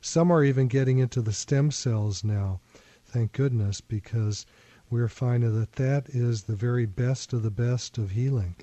Some 0.00 0.30
are 0.30 0.42
even 0.42 0.66
getting 0.66 0.98
into 0.98 1.20
the 1.20 1.32
stem 1.32 1.70
cells 1.70 2.24
now, 2.24 2.60
thank 3.04 3.32
goodness, 3.32 3.80
because 3.80 4.46
we're 4.90 5.08
finding 5.08 5.58
that 5.60 5.72
that 5.72 6.08
is 6.08 6.44
the 6.44 6.56
very 6.56 6.86
best 6.86 7.32
of 7.32 7.42
the 7.42 7.50
best 7.50 7.98
of 7.98 8.12
healing. 8.12 8.56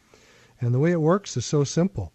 And 0.60 0.74
the 0.74 0.80
way 0.80 0.92
it 0.92 1.02
works 1.02 1.38
is 1.38 1.46
so 1.46 1.64
simple. 1.64 2.12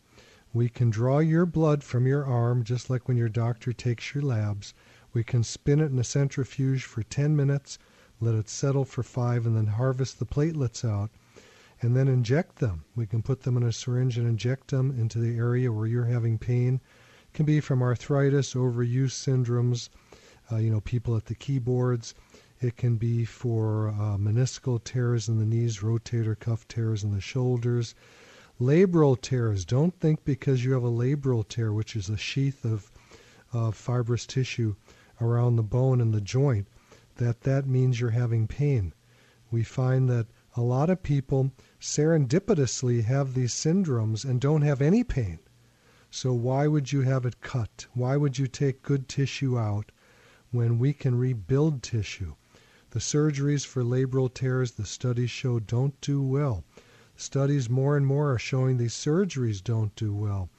We 0.56 0.71
can 0.71 0.89
draw 0.89 1.19
your 1.19 1.44
blood 1.44 1.84
from 1.84 2.06
your 2.06 2.25
arm 2.25 2.65
just 2.65 2.89
like 2.89 3.06
when 3.06 3.19
your 3.19 3.28
doctor 3.28 3.75
takes 3.75 4.15
your 4.15 4.25
labs. 4.25 4.72
We 5.12 5.22
can 5.22 5.44
spin 5.44 5.81
it 5.81 5.93
in 5.93 5.99
a 5.99 6.03
centrifuge 6.03 6.83
for 6.83 7.03
10 7.03 7.37
minutes, 7.37 7.78
let 8.22 8.34
it 8.34 8.49
settle 8.49 8.87
for 8.87 9.03
5 9.03 9.45
and 9.45 9.55
then 9.55 9.66
harvest 9.66 10.19
the 10.19 10.25
platelets 10.25 10.83
out 10.83 11.11
and 11.83 11.95
then 11.95 12.09
inject 12.09 12.56
them. 12.56 12.84
We 12.95 13.05
can 13.05 13.21
put 13.21 13.43
them 13.43 13.59
in 13.59 13.65
a 13.65 13.71
syringe 13.71 14.16
and 14.16 14.27
inject 14.27 14.69
them 14.69 14.99
into 14.99 15.19
the 15.19 15.37
area 15.37 15.71
where 15.71 15.87
you're 15.87 16.06
having 16.06 16.39
pain. 16.39 16.81
It 17.27 17.34
can 17.34 17.45
be 17.45 17.61
from 17.61 17.83
arthritis, 17.83 18.55
overuse 18.55 19.12
syndromes, 19.12 19.91
uh, 20.50 20.56
you 20.56 20.71
know, 20.71 20.81
people 20.81 21.16
at 21.19 21.27
the 21.27 21.34
keyboards. 21.34 22.15
It 22.62 22.78
can 22.78 22.97
be 22.97 23.27
for 23.27 23.89
uh, 23.89 24.16
meniscal 24.16 24.83
tears 24.83 25.28
in 25.28 25.39
the 25.39 25.45
knees, 25.45 25.81
rotator 25.81 26.34
cuff 26.34 26.66
tears 26.66 27.05
in 27.05 27.12
the 27.12 27.21
shoulders. 27.21 27.95
Labral 28.59 29.21
tears. 29.21 29.67
Don't 29.67 30.00
think 30.00 30.25
because 30.25 30.65
you 30.65 30.72
have 30.72 30.83
a 30.83 30.91
labral 30.91 31.47
tear, 31.47 31.75
which 31.75 31.94
is 31.94 32.09
a 32.09 32.17
sheath 32.17 32.65
of 32.65 32.91
uh, 33.53 33.71
fibrous 33.71 34.25
tissue 34.25 34.77
around 35.21 35.56
the 35.56 35.62
bone 35.62 36.00
and 36.00 36.15
the 36.15 36.22
joint, 36.22 36.66
that 37.16 37.43
that 37.43 37.66
means 37.66 38.00
you're 38.00 38.11
having 38.11 38.47
pain. 38.47 38.95
We 39.50 39.62
find 39.62 40.09
that 40.09 40.28
a 40.56 40.62
lot 40.62 40.89
of 40.89 41.03
people 41.03 41.53
serendipitously 41.78 43.05
have 43.05 43.34
these 43.34 43.53
syndromes 43.53 44.25
and 44.25 44.41
don't 44.41 44.62
have 44.62 44.81
any 44.81 45.05
pain. 45.05 45.39
So 46.11 46.33
why 46.33 46.66
would 46.66 46.93
you 46.93 47.03
have 47.03 47.27
it 47.27 47.43
cut? 47.43 47.87
Why 47.93 48.16
would 48.16 48.39
you 48.39 48.47
take 48.47 48.81
good 48.81 49.06
tissue 49.06 49.59
out 49.59 49.93
when 50.50 50.78
we 50.78 50.95
can 50.95 51.19
rebuild 51.19 51.83
tissue? 51.83 52.37
The 52.91 53.00
surgeries 53.00 53.66
for 53.66 53.83
labral 53.83 54.33
tears, 54.33 54.72
the 54.72 54.87
studies 54.87 55.31
show, 55.31 55.59
don't 55.59 56.00
do 56.00 56.22
well. 56.22 56.65
Studies 57.18 57.71
more 57.71 57.97
and 57.97 58.07
more 58.07 58.33
are 58.33 58.39
showing 58.39 58.77
these 58.77 58.92
surgeries 58.92 59.65
don't 59.65 59.97
do 59.97 60.13
well. 60.13 60.51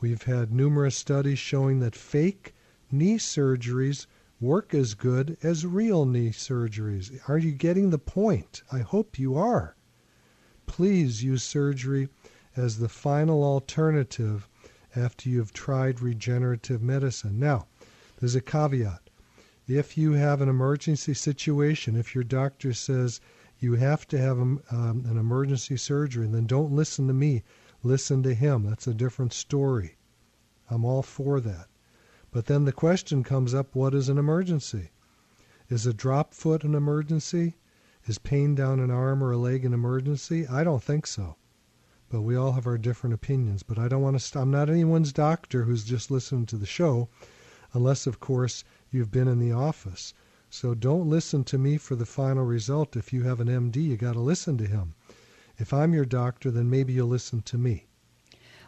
We've 0.00 0.24
had 0.24 0.52
numerous 0.52 0.96
studies 0.96 1.38
showing 1.38 1.78
that 1.78 1.94
fake 1.94 2.52
knee 2.90 3.16
surgeries 3.16 4.06
work 4.40 4.74
as 4.74 4.94
good 4.94 5.36
as 5.42 5.64
real 5.64 6.04
knee 6.06 6.30
surgeries. 6.30 7.16
Are 7.28 7.38
you 7.38 7.52
getting 7.52 7.90
the 7.90 7.98
point? 7.98 8.62
I 8.72 8.80
hope 8.80 9.20
you 9.20 9.36
are. 9.36 9.76
Please 10.66 11.22
use 11.22 11.44
surgery 11.44 12.08
as 12.56 12.78
the 12.78 12.88
final 12.88 13.44
alternative 13.44 14.48
after 14.96 15.28
you've 15.28 15.52
tried 15.52 16.00
regenerative 16.00 16.82
medicine. 16.82 17.38
Now, 17.38 17.68
there's 18.18 18.34
a 18.34 18.40
caveat. 18.40 19.10
If 19.68 19.96
you 19.96 20.14
have 20.14 20.40
an 20.40 20.48
emergency 20.48 21.14
situation, 21.14 21.94
if 21.94 22.16
your 22.16 22.24
doctor 22.24 22.72
says 22.72 23.20
you 23.60 23.74
have 23.74 24.08
to 24.08 24.18
have 24.18 24.38
um, 24.38 24.62
an 24.70 25.18
emergency 25.18 25.76
surgery, 25.76 26.24
And 26.24 26.34
then 26.34 26.46
don't 26.46 26.72
listen 26.72 27.06
to 27.06 27.12
me. 27.12 27.44
Listen 27.82 28.22
to 28.22 28.34
him. 28.34 28.64
That's 28.64 28.86
a 28.86 28.94
different 28.94 29.34
story. 29.34 29.98
I'm 30.70 30.84
all 30.84 31.02
for 31.02 31.40
that. 31.40 31.68
But 32.30 32.46
then 32.46 32.64
the 32.64 32.72
question 32.72 33.22
comes 33.22 33.52
up 33.52 33.74
what 33.74 33.94
is 33.94 34.08
an 34.08 34.16
emergency? 34.16 34.90
Is 35.68 35.86
a 35.86 35.92
drop 35.92 36.32
foot 36.32 36.64
an 36.64 36.74
emergency? 36.74 37.58
Is 38.06 38.18
pain 38.18 38.54
down 38.54 38.80
an 38.80 38.90
arm 38.90 39.22
or 39.22 39.32
a 39.32 39.36
leg 39.36 39.64
an 39.64 39.74
emergency? 39.74 40.46
I 40.46 40.64
don't 40.64 40.82
think 40.82 41.06
so. 41.06 41.36
But 42.08 42.22
we 42.22 42.36
all 42.36 42.52
have 42.52 42.66
our 42.66 42.78
different 42.78 43.14
opinions. 43.14 43.62
But 43.62 43.78
I 43.78 43.88
don't 43.88 44.02
want 44.02 44.16
to. 44.16 44.20
St- 44.20 44.42
I'm 44.42 44.50
not 44.50 44.70
anyone's 44.70 45.12
doctor 45.12 45.64
who's 45.64 45.84
just 45.84 46.10
listening 46.10 46.46
to 46.46 46.56
the 46.56 46.66
show, 46.66 47.10
unless, 47.74 48.06
of 48.06 48.20
course, 48.20 48.64
you've 48.90 49.10
been 49.10 49.28
in 49.28 49.38
the 49.38 49.52
office. 49.52 50.14
So 50.50 50.74
don't 50.74 51.08
listen 51.08 51.44
to 51.44 51.58
me 51.58 51.78
for 51.78 51.94
the 51.94 52.04
final 52.04 52.44
result. 52.44 52.96
If 52.96 53.12
you 53.12 53.22
have 53.22 53.38
an 53.40 53.46
MD, 53.46 53.76
you 53.76 53.96
got 53.96 54.14
to 54.14 54.20
listen 54.20 54.58
to 54.58 54.66
him. 54.66 54.94
If 55.58 55.72
I'm 55.72 55.94
your 55.94 56.04
doctor, 56.04 56.50
then 56.50 56.68
maybe 56.68 56.92
you'll 56.92 57.06
listen 57.06 57.42
to 57.42 57.56
me. 57.56 57.86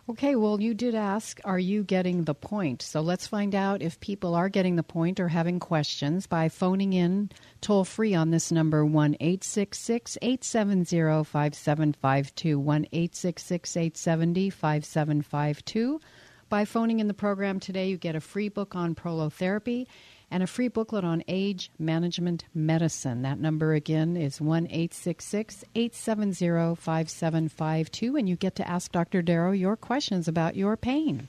Okay, 0.08 0.36
well, 0.36 0.60
you 0.60 0.74
did 0.74 0.96
ask, 0.96 1.40
are 1.44 1.58
you 1.58 1.84
getting 1.84 2.24
the 2.24 2.34
point? 2.34 2.82
So 2.82 3.00
let's 3.00 3.26
find 3.26 3.54
out 3.54 3.82
if 3.82 4.00
people 4.00 4.34
are 4.34 4.48
getting 4.48 4.76
the 4.76 4.82
point 4.82 5.20
or 5.20 5.28
having 5.28 5.60
questions 5.60 6.26
by 6.26 6.48
phoning 6.48 6.92
in 6.92 7.30
toll 7.60 7.84
free 7.84 8.12
on 8.14 8.30
this 8.30 8.50
number 8.50 8.84
1 8.84 9.16
870 9.20 11.24
5752. 11.24 12.58
1 12.58 12.86
870 12.92 14.50
5752. 14.50 16.00
By 16.48 16.64
phoning 16.64 16.98
in 17.00 17.08
the 17.08 17.14
program 17.14 17.58
today, 17.60 17.88
you 17.88 17.96
get 17.96 18.14
a 18.14 18.20
free 18.20 18.50
book 18.50 18.76
on 18.76 18.94
prolotherapy 18.94 19.86
and 20.32 20.42
a 20.42 20.46
free 20.46 20.68
booklet 20.68 21.04
on 21.04 21.22
age 21.28 21.70
management 21.78 22.44
medicine. 22.54 23.20
That 23.20 23.38
number 23.38 23.74
again 23.74 24.16
is 24.16 24.40
1 24.40 24.66
870 24.70 26.74
5752, 26.74 28.16
and 28.16 28.28
you 28.28 28.36
get 28.36 28.56
to 28.56 28.66
ask 28.66 28.90
Dr. 28.90 29.20
Darrow 29.20 29.52
your 29.52 29.76
questions 29.76 30.26
about 30.26 30.56
your 30.56 30.78
pain. 30.78 31.28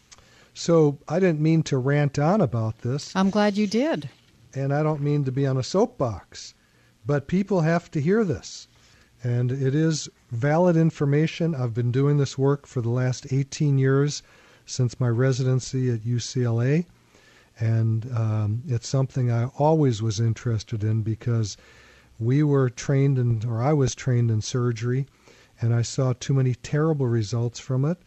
So 0.53 0.99
I 1.07 1.19
didn't 1.19 1.41
mean 1.41 1.63
to 1.63 1.77
rant 1.77 2.17
on 2.17 2.39
about 2.39 2.79
this. 2.79 3.13
I'm 3.13 3.29
glad 3.29 3.57
you 3.57 3.67
did. 3.67 4.09
And 4.55 4.73
I 4.73 4.83
don't 4.83 5.01
mean 5.01 5.25
to 5.25 5.31
be 5.31 5.45
on 5.45 5.57
a 5.57 5.63
soapbox, 5.63 6.53
but 7.05 7.27
people 7.27 7.61
have 7.61 7.91
to 7.91 7.99
hear 7.99 8.23
this. 8.23 8.69
And 9.21 9.51
it 9.51 9.75
is 9.75 10.07
valid 10.31 10.77
information. 10.77 11.55
I've 11.55 11.73
been 11.73 11.91
doing 11.91 12.17
this 12.17 12.37
work 12.37 12.67
for 12.67 12.79
the 12.79 12.89
last 12.89 13.33
18 13.33 13.77
years 13.77 14.23
since 14.65 14.99
my 14.99 15.09
residency 15.09 15.89
at 15.89 16.01
UCLA 16.01 16.85
and 17.59 18.11
um, 18.15 18.63
it's 18.67 18.87
something 18.87 19.31
I 19.31 19.45
always 19.57 20.01
was 20.01 20.19
interested 20.19 20.83
in 20.83 21.01
because 21.01 21.57
we 22.19 22.43
were 22.43 22.69
trained 22.69 23.17
in, 23.17 23.43
or 23.45 23.61
I 23.61 23.73
was 23.73 23.95
trained 23.95 24.31
in 24.31 24.41
surgery, 24.41 25.07
and 25.61 25.73
I 25.73 25.81
saw 25.81 26.13
too 26.13 26.33
many 26.33 26.55
terrible 26.55 27.07
results 27.07 27.59
from 27.59 27.85
it. 27.85 27.97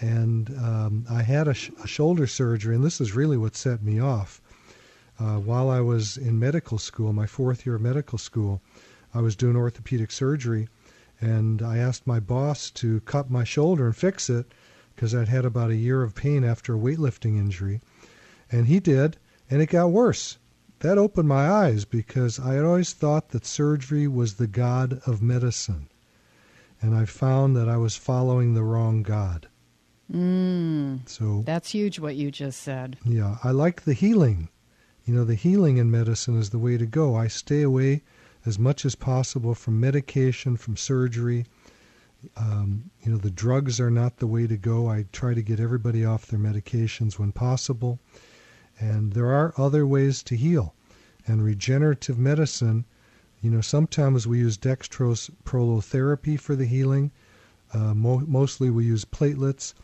And 0.00 0.50
um, 0.58 1.06
I 1.10 1.22
had 1.22 1.48
a, 1.48 1.54
sh- 1.54 1.70
a, 1.82 1.86
shoulder 1.86 2.26
surgery, 2.26 2.74
and 2.74 2.84
this 2.84 3.00
is 3.00 3.16
really 3.16 3.36
what 3.36 3.56
set 3.56 3.82
me 3.82 4.00
off. 4.00 4.40
Uh, 5.18 5.38
while 5.38 5.70
I 5.70 5.80
was 5.80 6.16
in 6.16 6.38
medical 6.38 6.78
school, 6.78 7.12
my 7.12 7.26
fourth 7.26 7.66
year 7.66 7.74
of 7.74 7.82
medical 7.82 8.18
school, 8.18 8.62
I 9.12 9.20
was 9.20 9.34
doing 9.34 9.56
orthopedic 9.56 10.12
surgery, 10.12 10.68
and 11.20 11.62
I 11.62 11.78
asked 11.78 12.06
my 12.06 12.20
boss 12.20 12.70
to 12.72 13.00
cut 13.00 13.30
my 13.30 13.42
shoulder 13.42 13.86
and 13.86 13.96
fix 13.96 14.30
it 14.30 14.52
because 14.94 15.14
I'd 15.14 15.28
had 15.28 15.44
about 15.44 15.70
a 15.70 15.76
year 15.76 16.02
of 16.02 16.14
pain 16.14 16.44
after 16.44 16.74
a 16.74 16.78
weightlifting 16.78 17.36
injury. 17.38 17.80
And 18.50 18.66
he 18.66 18.80
did, 18.80 19.18
and 19.50 19.60
it 19.60 19.66
got 19.66 19.90
worse. 19.90 20.38
That 20.80 20.98
opened 20.98 21.28
my 21.28 21.48
eyes 21.50 21.84
because 21.84 22.38
I 22.38 22.54
had 22.54 22.64
always 22.64 22.92
thought 22.92 23.30
that 23.30 23.44
surgery 23.44 24.06
was 24.06 24.34
the 24.34 24.46
God 24.46 25.00
of 25.06 25.20
medicine. 25.20 25.88
And 26.80 26.94
I 26.94 27.04
found 27.04 27.56
that 27.56 27.68
I 27.68 27.76
was 27.76 27.96
following 27.96 28.54
the 28.54 28.62
wrong 28.62 29.02
God. 29.02 29.48
Mm, 30.12 31.06
so 31.08 31.42
that's 31.44 31.70
huge 31.72 31.98
what 31.98 32.16
you 32.16 32.30
just 32.30 32.62
said. 32.62 32.96
Yeah, 33.04 33.38
I 33.44 33.50
like 33.50 33.82
the 33.82 33.92
healing. 33.92 34.48
You 35.04 35.14
know, 35.14 35.24
the 35.24 35.34
healing 35.34 35.78
in 35.78 35.90
medicine 35.90 36.38
is 36.38 36.50
the 36.50 36.58
way 36.58 36.76
to 36.78 36.86
go. 36.86 37.16
I 37.16 37.26
stay 37.26 37.62
away 37.62 38.02
as 38.46 38.58
much 38.58 38.84
as 38.84 38.94
possible 38.94 39.54
from 39.54 39.80
medication, 39.80 40.56
from 40.56 40.76
surgery. 40.76 41.44
Um, 42.36 42.90
you 43.02 43.12
know, 43.12 43.18
the 43.18 43.30
drugs 43.30 43.80
are 43.80 43.90
not 43.90 44.18
the 44.18 44.26
way 44.26 44.46
to 44.46 44.56
go. 44.56 44.88
I 44.88 45.06
try 45.12 45.34
to 45.34 45.42
get 45.42 45.60
everybody 45.60 46.04
off 46.04 46.26
their 46.26 46.38
medications 46.38 47.18
when 47.18 47.32
possible. 47.32 47.98
And 48.80 49.12
there 49.12 49.30
are 49.32 49.52
other 49.56 49.86
ways 49.86 50.22
to 50.24 50.36
heal. 50.36 50.74
And 51.26 51.44
regenerative 51.44 52.18
medicine, 52.18 52.84
you 53.40 53.50
know, 53.50 53.60
sometimes 53.60 54.26
we 54.26 54.38
use 54.38 54.56
dextrose 54.56 55.30
prolotherapy 55.44 56.38
for 56.38 56.54
the 56.54 56.66
healing. 56.66 57.10
Uh, 57.72 57.94
mo- 57.94 58.24
mostly 58.26 58.70
we 58.70 58.84
use 58.84 59.04
platelets. 59.04 59.74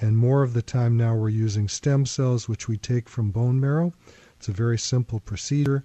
And 0.00 0.16
more 0.16 0.42
of 0.42 0.52
the 0.54 0.62
time 0.62 0.96
now 0.96 1.14
we're 1.16 1.28
using 1.28 1.68
stem 1.68 2.06
cells, 2.06 2.48
which 2.48 2.68
we 2.68 2.76
take 2.76 3.08
from 3.08 3.30
bone 3.30 3.60
marrow. 3.60 3.92
It's 4.36 4.48
a 4.48 4.52
very 4.52 4.78
simple 4.78 5.20
procedure. 5.20 5.84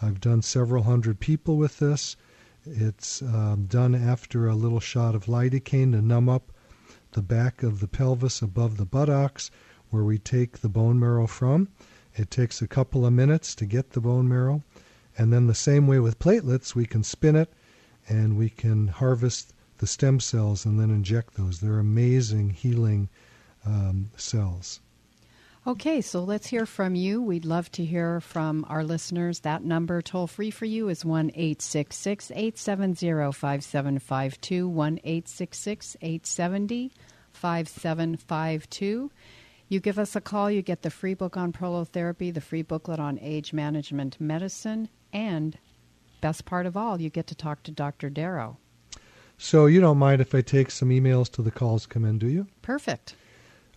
I've 0.00 0.20
done 0.20 0.42
several 0.42 0.84
hundred 0.84 1.20
people 1.20 1.56
with 1.56 1.78
this. 1.78 2.16
It's 2.64 3.22
um, 3.22 3.66
done 3.66 3.94
after 3.94 4.46
a 4.46 4.54
little 4.54 4.80
shot 4.80 5.14
of 5.14 5.26
lidocaine 5.26 5.92
to 5.92 6.02
numb 6.02 6.28
up 6.28 6.52
the 7.12 7.22
back 7.22 7.62
of 7.62 7.80
the 7.80 7.88
pelvis 7.88 8.42
above 8.42 8.76
the 8.76 8.84
buttocks, 8.84 9.50
where 9.90 10.04
we 10.04 10.18
take 10.18 10.58
the 10.58 10.68
bone 10.68 10.98
marrow 10.98 11.26
from. 11.26 11.68
It 12.16 12.30
takes 12.30 12.60
a 12.60 12.66
couple 12.66 13.06
of 13.06 13.12
minutes 13.12 13.54
to 13.56 13.66
get 13.66 13.90
the 13.90 14.00
bone 14.00 14.28
marrow. 14.28 14.62
And 15.18 15.32
then 15.32 15.46
the 15.46 15.54
same 15.54 15.86
way 15.86 15.98
with 15.98 16.18
platelets, 16.18 16.74
we 16.74 16.86
can 16.86 17.04
spin 17.04 17.36
it 17.36 17.52
and 18.08 18.36
we 18.36 18.50
can 18.50 18.88
harvest 18.88 19.52
the 19.78 19.86
stem 19.86 20.20
cells 20.20 20.64
and 20.64 20.80
then 20.80 20.90
inject 20.90 21.34
those. 21.34 21.60
They're 21.60 21.78
amazing 21.78 22.50
healing 22.50 23.08
um, 23.64 24.10
cells. 24.16 24.80
Okay, 25.66 26.00
so 26.00 26.22
let's 26.22 26.46
hear 26.46 26.64
from 26.64 26.94
you. 26.94 27.20
We'd 27.20 27.44
love 27.44 27.72
to 27.72 27.84
hear 27.84 28.20
from 28.20 28.64
our 28.68 28.84
listeners. 28.84 29.40
That 29.40 29.64
number 29.64 30.00
toll 30.00 30.28
free 30.28 30.52
for 30.52 30.64
you 30.64 30.88
is 30.88 31.04
1 31.04 31.32
870 31.34 32.52
5752. 33.32 34.68
1 34.68 35.00
870 35.02 36.92
5752. 37.32 39.10
You 39.68 39.80
give 39.80 39.98
us 39.98 40.14
a 40.14 40.20
call, 40.20 40.50
you 40.50 40.62
get 40.62 40.82
the 40.82 40.90
free 40.90 41.14
book 41.14 41.36
on 41.36 41.52
prolotherapy, 41.52 42.32
the 42.32 42.40
free 42.40 42.62
booklet 42.62 43.00
on 43.00 43.18
age 43.20 43.52
management 43.52 44.20
medicine, 44.20 44.88
and 45.12 45.58
best 46.20 46.44
part 46.44 46.66
of 46.66 46.76
all, 46.76 47.00
you 47.00 47.10
get 47.10 47.26
to 47.28 47.34
talk 47.34 47.62
to 47.64 47.72
Dr. 47.72 48.08
Darrow. 48.08 48.58
So 49.38 49.66
you 49.66 49.80
don't 49.80 49.98
mind 49.98 50.20
if 50.20 50.34
I 50.34 50.40
take 50.40 50.70
some 50.70 50.90
emails 50.90 51.30
till 51.30 51.44
the 51.44 51.50
calls 51.50 51.84
come 51.84 52.04
in, 52.04 52.18
do 52.18 52.28
you? 52.28 52.46
Perfect. 52.62 53.14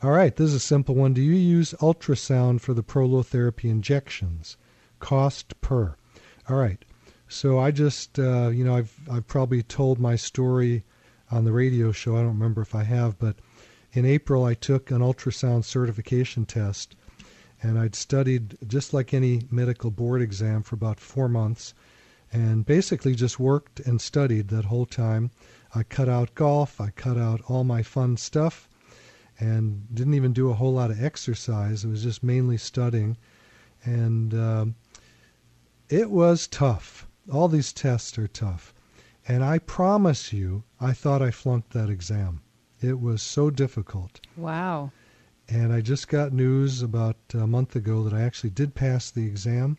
All 0.02 0.12
right, 0.12 0.34
this 0.36 0.50
is 0.50 0.54
a 0.54 0.60
simple 0.60 0.96
one. 0.96 1.14
Do 1.14 1.22
you 1.22 1.34
use 1.34 1.74
ultrasound 1.82 2.62
for 2.62 2.74
the 2.74 2.84
prolotherapy 2.84 3.70
injections? 3.70 4.56
Cost 5.00 5.60
per. 5.60 5.96
All 6.48 6.56
right. 6.56 6.84
So 7.28 7.60
I 7.60 7.72
just, 7.72 8.18
uh, 8.18 8.50
you 8.50 8.64
know, 8.64 8.76
I've 8.76 8.94
I've 9.12 9.28
probably 9.28 9.62
told 9.62 10.00
my 10.00 10.16
story 10.16 10.84
on 11.30 11.44
the 11.44 11.52
radio 11.52 11.92
show. 11.92 12.16
I 12.16 12.20
don't 12.20 12.30
remember 12.30 12.62
if 12.62 12.74
I 12.74 12.84
have, 12.84 13.20
but 13.20 13.36
in 13.92 14.06
April, 14.06 14.46
I 14.46 14.54
took 14.54 14.92
an 14.92 15.02
ultrasound 15.02 15.66
certification 15.66 16.46
test, 16.46 16.96
and 17.62 17.80
I'd 17.80 17.96
studied 17.96 18.58
just 18.68 18.94
like 18.94 19.14
any 19.14 19.42
medical 19.50 19.90
board 19.90 20.22
exam 20.22 20.64
for 20.64 20.76
about 20.76 21.00
four 21.00 21.28
months, 21.28 21.74
and 22.32 22.66
basically 22.66 23.16
just 23.16 23.40
worked 23.40 23.80
and 23.80 24.00
studied 24.00 24.50
that 24.50 24.66
whole 24.66 24.86
time. 24.86 25.32
I 25.74 25.84
cut 25.84 26.08
out 26.08 26.36
golf, 26.36 26.80
I 26.80 26.92
cut 26.92 27.18
out 27.18 27.42
all 27.48 27.64
my 27.64 27.82
fun 27.82 28.18
stuff, 28.18 28.70
and 29.40 29.84
didn't 29.94 30.14
even 30.14 30.34
do 30.34 30.50
a 30.50 30.56
whole 30.56 30.74
lot 30.74 30.92
of 30.92 31.04
exercise. 31.04 31.84
It 31.84 31.90
was 31.90 32.04
just 32.04 32.24
mainly 32.24 32.58
studying, 32.58 33.18
and 33.84 34.34
um, 34.34 34.76
it 35.90 36.12
was 36.12 36.48
tough. 36.48 37.08
All 37.32 37.48
these 37.48 37.74
tests 37.74 38.18
are 38.20 38.28
tough. 38.28 38.74
And 39.28 39.44
I 39.44 39.60
promise 39.60 40.34
you, 40.34 40.64
I 40.80 40.94
thought 40.94 41.22
I 41.22 41.32
flunked 41.32 41.72
that 41.72 41.90
exam. 41.90 42.42
It 42.82 43.00
was 43.00 43.22
so 43.22 43.50
difficult. 43.50 44.20
Wow. 44.38 44.92
And 45.48 45.74
I 45.74 45.82
just 45.82 46.08
got 46.08 46.32
news 46.32 46.82
about 46.82 47.18
a 47.34 47.48
month 47.48 47.76
ago 47.76 48.04
that 48.04 48.14
I 48.14 48.22
actually 48.22 48.52
did 48.52 48.76
pass 48.76 49.10
the 49.10 49.26
exam. 49.26 49.78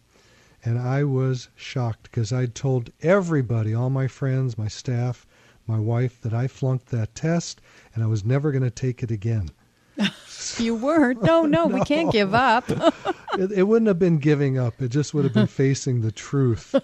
And 0.64 0.78
I 0.78 1.04
was 1.04 1.48
shocked 1.54 2.04
because 2.04 2.32
I'd 2.32 2.54
told 2.54 2.90
everybody, 3.00 3.72
all 3.72 3.88
my 3.88 4.06
friends, 4.06 4.58
my 4.58 4.68
staff, 4.68 5.26
my 5.66 5.78
wife, 5.78 6.20
that 6.22 6.34
I 6.34 6.48
flunked 6.48 6.86
that 6.86 7.14
test 7.14 7.60
and 7.94 8.04
I 8.04 8.06
was 8.06 8.24
never 8.24 8.52
going 8.52 8.64
to 8.64 8.70
take 8.70 9.02
it 9.02 9.10
again. 9.10 9.50
you 10.58 10.74
were? 10.74 11.14
No, 11.14 11.42
no, 11.42 11.66
no, 11.66 11.66
we 11.66 11.80
can't 11.84 12.12
give 12.12 12.34
up. 12.34 12.68
it, 13.38 13.52
it 13.52 13.62
wouldn't 13.62 13.88
have 13.88 13.98
been 13.98 14.18
giving 14.18 14.58
up, 14.58 14.82
it 14.82 14.88
just 14.88 15.14
would 15.14 15.24
have 15.24 15.34
been 15.34 15.46
facing 15.46 16.00
the 16.00 16.12
truth. 16.12 16.74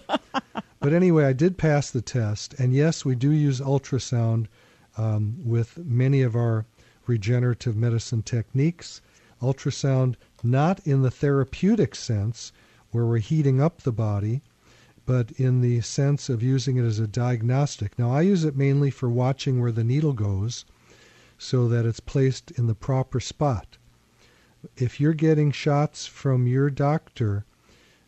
But 0.79 0.93
anyway, 0.93 1.25
I 1.25 1.33
did 1.33 1.57
pass 1.57 1.91
the 1.91 2.01
test. 2.01 2.53
And 2.55 2.73
yes, 2.73 3.03
we 3.03 3.15
do 3.15 3.31
use 3.31 3.59
ultrasound 3.59 4.47
um, 4.97 5.37
with 5.43 5.77
many 5.77 6.21
of 6.21 6.35
our 6.35 6.65
regenerative 7.05 7.75
medicine 7.75 8.23
techniques. 8.23 9.01
Ultrasound, 9.41 10.15
not 10.43 10.79
in 10.85 11.03
the 11.03 11.11
therapeutic 11.11 11.95
sense, 11.95 12.51
where 12.91 13.05
we're 13.05 13.19
heating 13.19 13.61
up 13.61 13.81
the 13.81 13.91
body, 13.91 14.41
but 15.05 15.31
in 15.31 15.61
the 15.61 15.79
sense 15.81 16.29
of 16.29 16.43
using 16.43 16.77
it 16.77 16.83
as 16.83 16.99
a 16.99 17.07
diagnostic. 17.07 17.97
Now, 17.97 18.11
I 18.11 18.21
use 18.21 18.43
it 18.43 18.57
mainly 18.57 18.89
for 18.89 19.09
watching 19.09 19.61
where 19.61 19.71
the 19.71 19.83
needle 19.83 20.13
goes 20.13 20.65
so 21.37 21.67
that 21.69 21.85
it's 21.85 21.99
placed 21.99 22.51
in 22.51 22.67
the 22.67 22.75
proper 22.75 23.19
spot. 23.19 23.77
If 24.75 24.99
you're 24.99 25.13
getting 25.13 25.51
shots 25.51 26.07
from 26.07 26.47
your 26.47 26.69
doctor, 26.69 27.45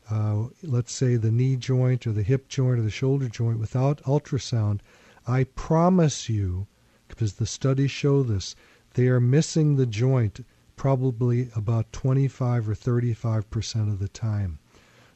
uh, 0.10 0.46
let's 0.64 0.92
say 0.92 1.16
the 1.16 1.32
knee 1.32 1.56
joint 1.56 2.08
or 2.08 2.12
the 2.12 2.24
hip 2.24 2.48
joint 2.50 2.80
or 2.80 2.82
the 2.82 2.90
shoulder 2.90 3.30
joint, 3.30 3.60
without 3.60 4.02
ultrasound, 4.04 4.80
I 5.28 5.44
promise 5.44 6.28
you, 6.28 6.66
because 7.10 7.34
the 7.34 7.46
studies 7.46 7.92
show 7.92 8.24
this, 8.24 8.56
they 8.94 9.08
are 9.08 9.20
missing 9.20 9.76
the 9.76 9.86
joint 9.86 10.46
probably 10.78 11.50
about 11.56 11.92
25 11.92 12.70
or 12.70 12.76
35 12.76 13.50
percent 13.50 13.90
of 13.90 14.00
the 14.00 14.08
time. 14.08 14.60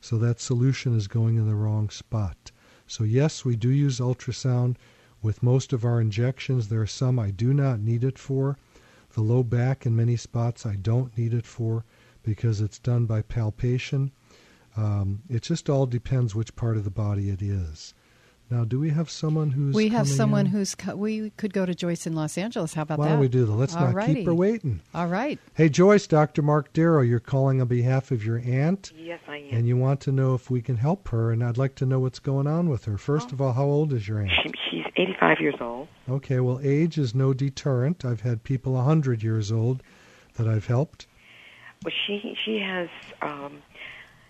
So 0.02 0.18
that 0.18 0.42
solution 0.42 0.98
is 0.98 1.08
going 1.08 1.38
in 1.38 1.48
the 1.48 1.56
wrong 1.56 1.90
spot. 1.90 2.52
So, 2.86 3.06
yes, 3.06 3.46
we 3.46 3.56
do 3.56 3.70
use 3.70 4.02
ultrasound 4.02 4.76
with 5.22 5.42
most 5.42 5.72
of 5.72 5.86
our 5.86 6.02
injections. 6.02 6.68
There 6.68 6.82
are 6.82 6.86
some 6.86 7.18
I 7.18 7.32
do 7.32 7.54
not 7.54 7.80
need 7.80 8.04
it 8.04 8.20
for. 8.20 8.58
The 9.14 9.22
low 9.22 9.44
back 9.44 9.86
in 9.86 9.96
many 9.96 10.18
spots 10.18 10.66
I 10.66 10.76
don't 10.76 11.18
need 11.18 11.34
it 11.34 11.46
for 11.46 11.86
because 12.24 12.60
it's 12.60 12.80
done 12.80 13.06
by 13.06 13.22
palpation. 13.22 14.12
Um, 14.76 15.22
it 15.30 15.44
just 15.44 15.70
all 15.70 15.86
depends 15.86 16.36
which 16.36 16.58
part 16.58 16.76
of 16.76 16.84
the 16.84 16.92
body 16.92 17.30
it 17.30 17.42
is. 17.42 17.94
Now, 18.54 18.66
do 18.66 18.80
we 18.80 18.92
have 18.92 19.10
someone 19.10 19.50
who's 19.50 19.74
We 19.74 19.88
have 19.90 20.08
someone 20.08 20.46
in? 20.46 20.52
who's. 20.52 20.76
Co- 20.76 20.96
we 20.96 21.32
could 21.38 21.54
go 21.54 21.66
to 21.66 21.74
Joyce 21.74 22.06
in 22.06 22.14
Los 22.14 22.38
Angeles. 22.38 22.76
How 22.76 22.84
about 22.84 23.00
Why 23.00 23.06
that? 23.06 23.10
Why 23.10 23.14
don't 23.16 23.22
we 23.22 23.28
do 23.28 23.46
that? 23.46 23.52
Let's 23.52 23.74
not 23.74 24.06
keep 24.06 24.28
her 24.28 24.34
waiting. 24.36 24.80
All 24.94 25.08
right. 25.08 25.40
Hey, 25.56 25.70
Joyce, 25.70 26.06
Dr. 26.06 26.44
Mark 26.44 26.72
Darrow, 26.72 27.02
you're 27.02 27.20
calling 27.20 27.62
on 27.62 27.68
behalf 27.68 28.12
of 28.12 28.24
your 28.24 28.38
aunt, 28.46 28.92
Yes, 28.96 29.20
I 29.28 29.38
am. 29.38 29.56
and 29.58 29.68
you 29.68 29.76
want 29.76 30.02
to 30.02 30.12
know 30.12 30.36
if 30.36 30.52
we 30.52 30.62
can 30.62 30.78
help 30.78 31.08
her, 31.08 31.32
and 31.32 31.44
I'd 31.44 31.58
like 31.58 31.74
to 31.78 31.88
know 31.88 32.00
what's 32.00 32.20
going 32.20 32.46
on 32.46 32.70
with 32.70 32.86
her. 32.86 32.96
First 33.00 33.30
Oh. 33.32 33.34
of 33.34 33.42
all, 33.42 33.54
how 33.54 33.64
old 33.66 33.92
is 33.92 34.08
your 34.08 34.20
aunt? 34.22 34.30
She, 34.44 34.52
she's 34.70 34.86
85 34.98 35.38
years 35.40 35.56
old. 35.60 35.88
Okay, 36.08 36.40
well, 36.40 36.60
age 36.64 37.00
is 37.00 37.16
no 37.16 37.34
deterrent. 37.34 38.06
I've 38.06 38.22
had 38.22 38.44
people 38.44 38.74
100 38.74 39.24
years 39.24 39.52
old 39.52 39.82
that 40.36 40.48
I've 40.48 40.68
helped. 40.68 41.08
Well, 41.84 41.94
she 42.06 42.38
she 42.46 42.60
has 42.60 42.88
um, 43.24 43.64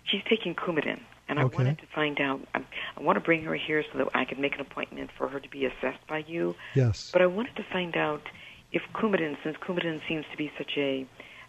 she's 0.04 0.22
taking 0.30 0.54
Coumadin, 0.54 1.00
and 1.28 1.38
I 1.38 1.44
Okay. 1.44 1.56
wanted 1.56 1.78
to 1.78 1.86
find 1.94 2.20
out. 2.20 2.40
I, 2.54 2.60
I 2.96 3.02
want 3.02 3.16
to 3.16 3.20
bring 3.24 3.42
her 3.44 3.54
here 3.54 3.82
so 3.92 3.98
that 3.98 4.08
I 4.14 4.24
can 4.24 4.40
make 4.40 4.54
an 4.54 4.60
appointment 4.60 5.10
for 5.16 5.28
her 5.28 5.40
to 5.40 5.48
be 5.48 5.64
assessed 5.64 6.06
by 6.08 6.24
you. 6.26 6.54
Yes. 6.74 7.10
But 7.12 7.22
I 7.22 7.26
wanted 7.26 7.56
to 7.56 7.64
find 7.72 7.96
out 7.96 8.22
if 8.72 8.82
Coumadin, 8.94 9.36
since 9.42 9.56
Coumadin 9.58 10.00
seems 10.08 10.24
to 10.30 10.36
be 10.36 10.50
such 10.58 10.72
a 10.76 11.06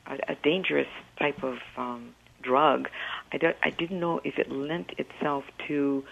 a, 0.08 0.34
a 0.34 0.36
dangerous 0.44 0.88
type 1.18 1.44
of 1.44 1.58
um, 1.78 2.14
drug, 2.44 2.88
I, 3.34 3.38
don't, 3.38 3.56
I 3.64 3.72
didn't 3.72 4.00
know 4.00 4.22
if 4.24 4.38
it 4.38 4.52
lent 4.52 4.92
itself 5.00 5.46
to 5.68 6.04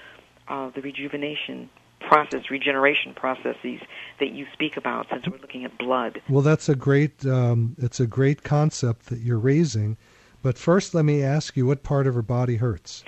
uh, 0.48 0.72
the 0.74 0.82
rejuvenation 0.82 1.70
process, 2.00 2.50
regeneration 2.50 3.13
processes 3.13 3.79
that 4.20 4.32
you 4.32 4.46
speak 4.51 4.75
about. 4.77 5.08
Since 5.12 5.27
we're 5.29 5.38
looking 5.38 5.63
at 5.63 5.77
blood. 5.77 6.22
Well, 6.27 6.41
that's 6.41 6.67
a 6.70 6.75
great 6.75 7.25
um, 7.25 7.75
it's 7.77 8.00
a 8.00 8.08
great 8.08 8.43
concept 8.43 9.05
that 9.08 9.20
you're 9.20 9.38
raising. 9.39 9.98
But 10.41 10.58
first, 10.58 10.93
let 10.93 11.05
me 11.05 11.24
ask 11.24 11.55
you, 11.55 11.65
what 11.65 11.84
part 11.84 12.05
of 12.05 12.15
her 12.15 12.22
body 12.22 12.58
hurts? 12.58 13.03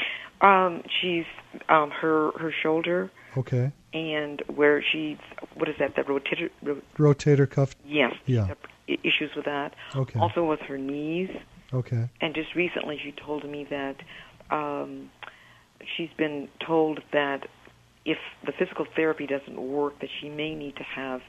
Um, 0.45 0.83
she's 1.01 1.25
um, 1.69 1.89
her 1.91 2.31
her 2.39 2.53
shoulder 2.63 3.09
Okay. 3.37 3.71
and 3.93 4.41
where 4.53 4.83
she's 4.91 5.17
what 5.55 5.67
is 5.69 5.75
that? 5.79 5.95
The 5.95 6.03
rotator. 6.03 6.49
Ro- 6.61 6.81
Rotator 6.97 7.49
cuff. 7.49 7.75
yes. 7.85 8.13
Yeah. 8.25 8.53
Issues 8.87 9.31
with 9.35 9.45
that. 9.45 9.73
Okay. 9.95 10.19
Also 10.19 10.45
with 10.45 10.59
her 10.61 10.77
knees, 10.77 11.29
Okay. 11.73 12.07
and 12.21 12.35
just 12.35 12.53
recently 12.55 12.99
she 13.03 13.11
told 13.11 13.43
me 13.49 13.65
that 13.71 13.95
um, 14.51 15.09
she's 15.97 16.11
been 16.17 16.47
told 16.65 16.99
that 17.11 17.47
if 18.05 18.17
the 18.45 18.51
physical 18.51 18.85
therapy 18.95 19.25
doesn't 19.25 19.59
work, 19.59 19.99
that 20.01 20.09
she 20.21 20.29
may 20.29 20.53
need 20.53 20.75
to 20.75 20.83
have 20.83 21.21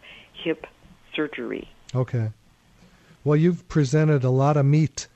hip 0.44 0.66
surgery. 1.14 1.66
Okay. 1.94 2.28
Well, 3.24 3.36
you've 3.36 3.66
presented 3.68 4.22
a 4.22 4.30
lot 4.30 4.58
of 4.58 4.66
meat, 4.66 5.08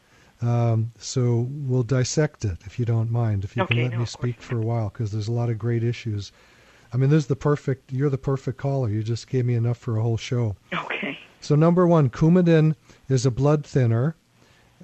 um, 0.42 0.92
so 0.98 1.46
we'll 1.50 1.82
dissect 1.82 2.44
it 2.44 2.58
if 2.64 2.78
you 2.78 2.84
don't 2.84 3.10
mind. 3.10 3.44
If 3.44 3.56
you 3.56 3.62
Okay, 3.64 3.74
can 3.74 3.82
let 3.84 3.92
no, 3.92 3.98
me 4.00 4.06
speak 4.06 4.40
for 4.40 4.58
a 4.58 4.64
while, 4.64 4.88
because 4.88 5.12
there's 5.12 5.28
a 5.28 5.32
lot 5.32 5.50
of 5.50 5.58
great 5.58 5.82
issues. 5.82 6.32
I 6.92 6.96
mean, 6.96 7.10
this 7.10 7.24
is 7.24 7.26
the 7.26 7.36
perfect. 7.36 7.92
You're 7.92 8.10
the 8.10 8.18
perfect 8.18 8.58
caller. 8.58 8.88
You 8.88 9.02
just 9.02 9.28
gave 9.28 9.44
me 9.44 9.54
enough 9.54 9.78
for 9.78 9.96
a 9.96 10.02
whole 10.02 10.16
show. 10.16 10.56
Okay. 10.72 11.18
So 11.40 11.54
number 11.54 11.86
one, 11.86 12.10
Coumadin 12.10 12.74
is 13.08 13.24
a 13.24 13.30
blood 13.30 13.64
thinner. 13.64 14.16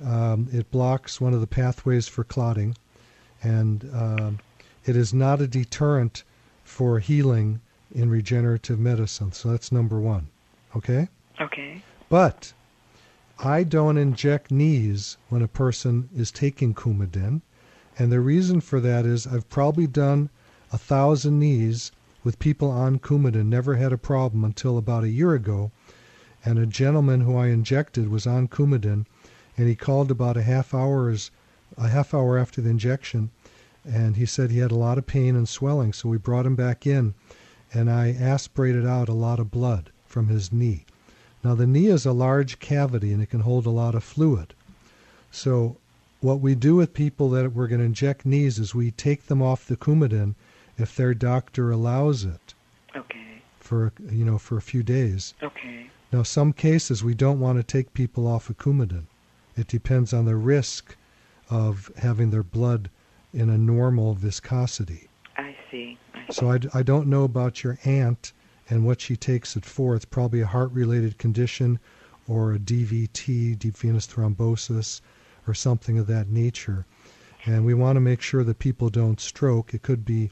Um, 0.04 0.48
it 0.52 0.70
blocks 0.70 1.20
one 1.20 1.34
of 1.34 1.40
the 1.40 1.46
pathways 1.46 2.06
for 2.06 2.22
clotting, 2.22 2.76
and 3.42 3.90
um, 3.94 4.38
it 4.84 4.94
is 4.94 5.14
not 5.14 5.40
a 5.40 5.46
deterrent 5.46 6.22
for 6.64 6.98
healing 6.98 7.60
in 7.94 8.10
regenerative 8.10 8.78
medicine. 8.78 9.32
So 9.32 9.50
that's 9.50 9.72
number 9.72 9.98
one. 9.98 10.28
Okay. 10.76 11.08
Okay. 11.40 11.82
But 12.08 12.52
I 13.44 13.64
don't 13.64 13.98
inject 13.98 14.50
knees 14.50 15.18
when 15.28 15.42
a 15.42 15.46
person 15.46 16.08
is 16.16 16.30
taking 16.30 16.72
Coumadin. 16.72 17.42
And 17.98 18.10
the 18.10 18.20
reason 18.20 18.62
for 18.62 18.80
that 18.80 19.04
is 19.04 19.26
I've 19.26 19.50
probably 19.50 19.86
done 19.86 20.30
a 20.72 20.78
thousand 20.78 21.38
knees 21.38 21.92
with 22.24 22.38
people 22.38 22.70
on 22.70 22.98
Coumadin, 22.98 23.50
never 23.50 23.76
had 23.76 23.92
a 23.92 23.98
problem 23.98 24.42
until 24.42 24.78
about 24.78 25.04
a 25.04 25.10
year 25.10 25.34
ago. 25.34 25.70
And 26.46 26.58
a 26.58 26.64
gentleman 26.64 27.20
who 27.20 27.36
I 27.36 27.48
injected 27.48 28.08
was 28.08 28.26
on 28.26 28.48
Coumadin, 28.48 29.04
and 29.58 29.68
he 29.68 29.74
called 29.76 30.10
about 30.10 30.38
a 30.38 30.42
half 30.42 30.72
hours, 30.72 31.30
a 31.76 31.88
half 31.88 32.14
hour 32.14 32.38
after 32.38 32.62
the 32.62 32.70
injection, 32.70 33.28
and 33.84 34.16
he 34.16 34.24
said 34.24 34.50
he 34.50 34.60
had 34.60 34.70
a 34.70 34.76
lot 34.76 34.96
of 34.96 35.06
pain 35.06 35.36
and 35.36 35.46
swelling. 35.46 35.92
So 35.92 36.08
we 36.08 36.16
brought 36.16 36.46
him 36.46 36.56
back 36.56 36.86
in, 36.86 37.12
and 37.74 37.90
I 37.90 38.12
aspirated 38.12 38.86
out 38.86 39.10
a 39.10 39.12
lot 39.12 39.38
of 39.38 39.50
blood 39.50 39.90
from 40.06 40.28
his 40.28 40.50
knee. 40.54 40.86
Now, 41.46 41.54
the 41.54 41.64
knee 41.64 41.86
is 41.86 42.04
a 42.04 42.10
large 42.10 42.58
cavity 42.58 43.12
and 43.12 43.22
it 43.22 43.30
can 43.30 43.42
hold 43.42 43.66
a 43.66 43.70
lot 43.70 43.94
of 43.94 44.02
fluid. 44.02 44.52
So, 45.30 45.76
what 46.20 46.40
we 46.40 46.56
do 46.56 46.74
with 46.74 46.92
people 46.92 47.30
that 47.30 47.52
we're 47.52 47.68
going 47.68 47.78
to 47.78 47.84
inject 47.84 48.26
knees 48.26 48.58
is 48.58 48.74
we 48.74 48.90
take 48.90 49.26
them 49.26 49.40
off 49.40 49.64
the 49.64 49.76
Coumadin 49.76 50.34
if 50.76 50.96
their 50.96 51.14
doctor 51.14 51.70
allows 51.70 52.24
it 52.24 52.54
Okay. 52.96 53.42
for 53.60 53.92
you 54.10 54.24
know 54.24 54.38
for 54.38 54.56
a 54.56 54.60
few 54.60 54.82
days. 54.82 55.34
Okay. 55.40 55.88
Now, 56.12 56.24
some 56.24 56.52
cases 56.52 57.04
we 57.04 57.14
don't 57.14 57.38
want 57.38 57.58
to 57.58 57.62
take 57.62 57.94
people 57.94 58.26
off 58.26 58.50
of 58.50 58.58
Coumadin. 58.58 59.04
It 59.56 59.68
depends 59.68 60.12
on 60.12 60.24
the 60.24 60.34
risk 60.34 60.96
of 61.48 61.92
having 61.98 62.30
their 62.30 62.42
blood 62.42 62.90
in 63.32 63.50
a 63.50 63.56
normal 63.56 64.14
viscosity. 64.14 65.06
I 65.36 65.54
see. 65.70 65.96
I 66.12 66.26
see. 66.26 66.32
So 66.32 66.50
I, 66.50 66.58
I 66.74 66.82
don't 66.82 67.06
know 67.06 67.22
about 67.22 67.62
your 67.62 67.78
aunt 67.84 68.32
and 68.68 68.84
what 68.84 69.00
she 69.00 69.16
takes 69.16 69.56
it 69.56 69.64
for. 69.64 69.94
It's 69.94 70.04
probably 70.04 70.40
a 70.40 70.46
heart-related 70.46 71.18
condition 71.18 71.78
or 72.28 72.54
a 72.54 72.58
DVT, 72.58 73.58
deep 73.58 73.76
venous 73.76 74.06
thrombosis, 74.06 75.00
or 75.46 75.54
something 75.54 75.98
of 75.98 76.06
that 76.08 76.28
nature. 76.28 76.84
And 77.44 77.64
we 77.64 77.74
want 77.74 77.96
to 77.96 78.00
make 78.00 78.20
sure 78.20 78.42
that 78.42 78.58
people 78.58 78.90
don't 78.90 79.20
stroke. 79.20 79.72
It 79.72 79.82
could 79.82 80.04
be 80.04 80.30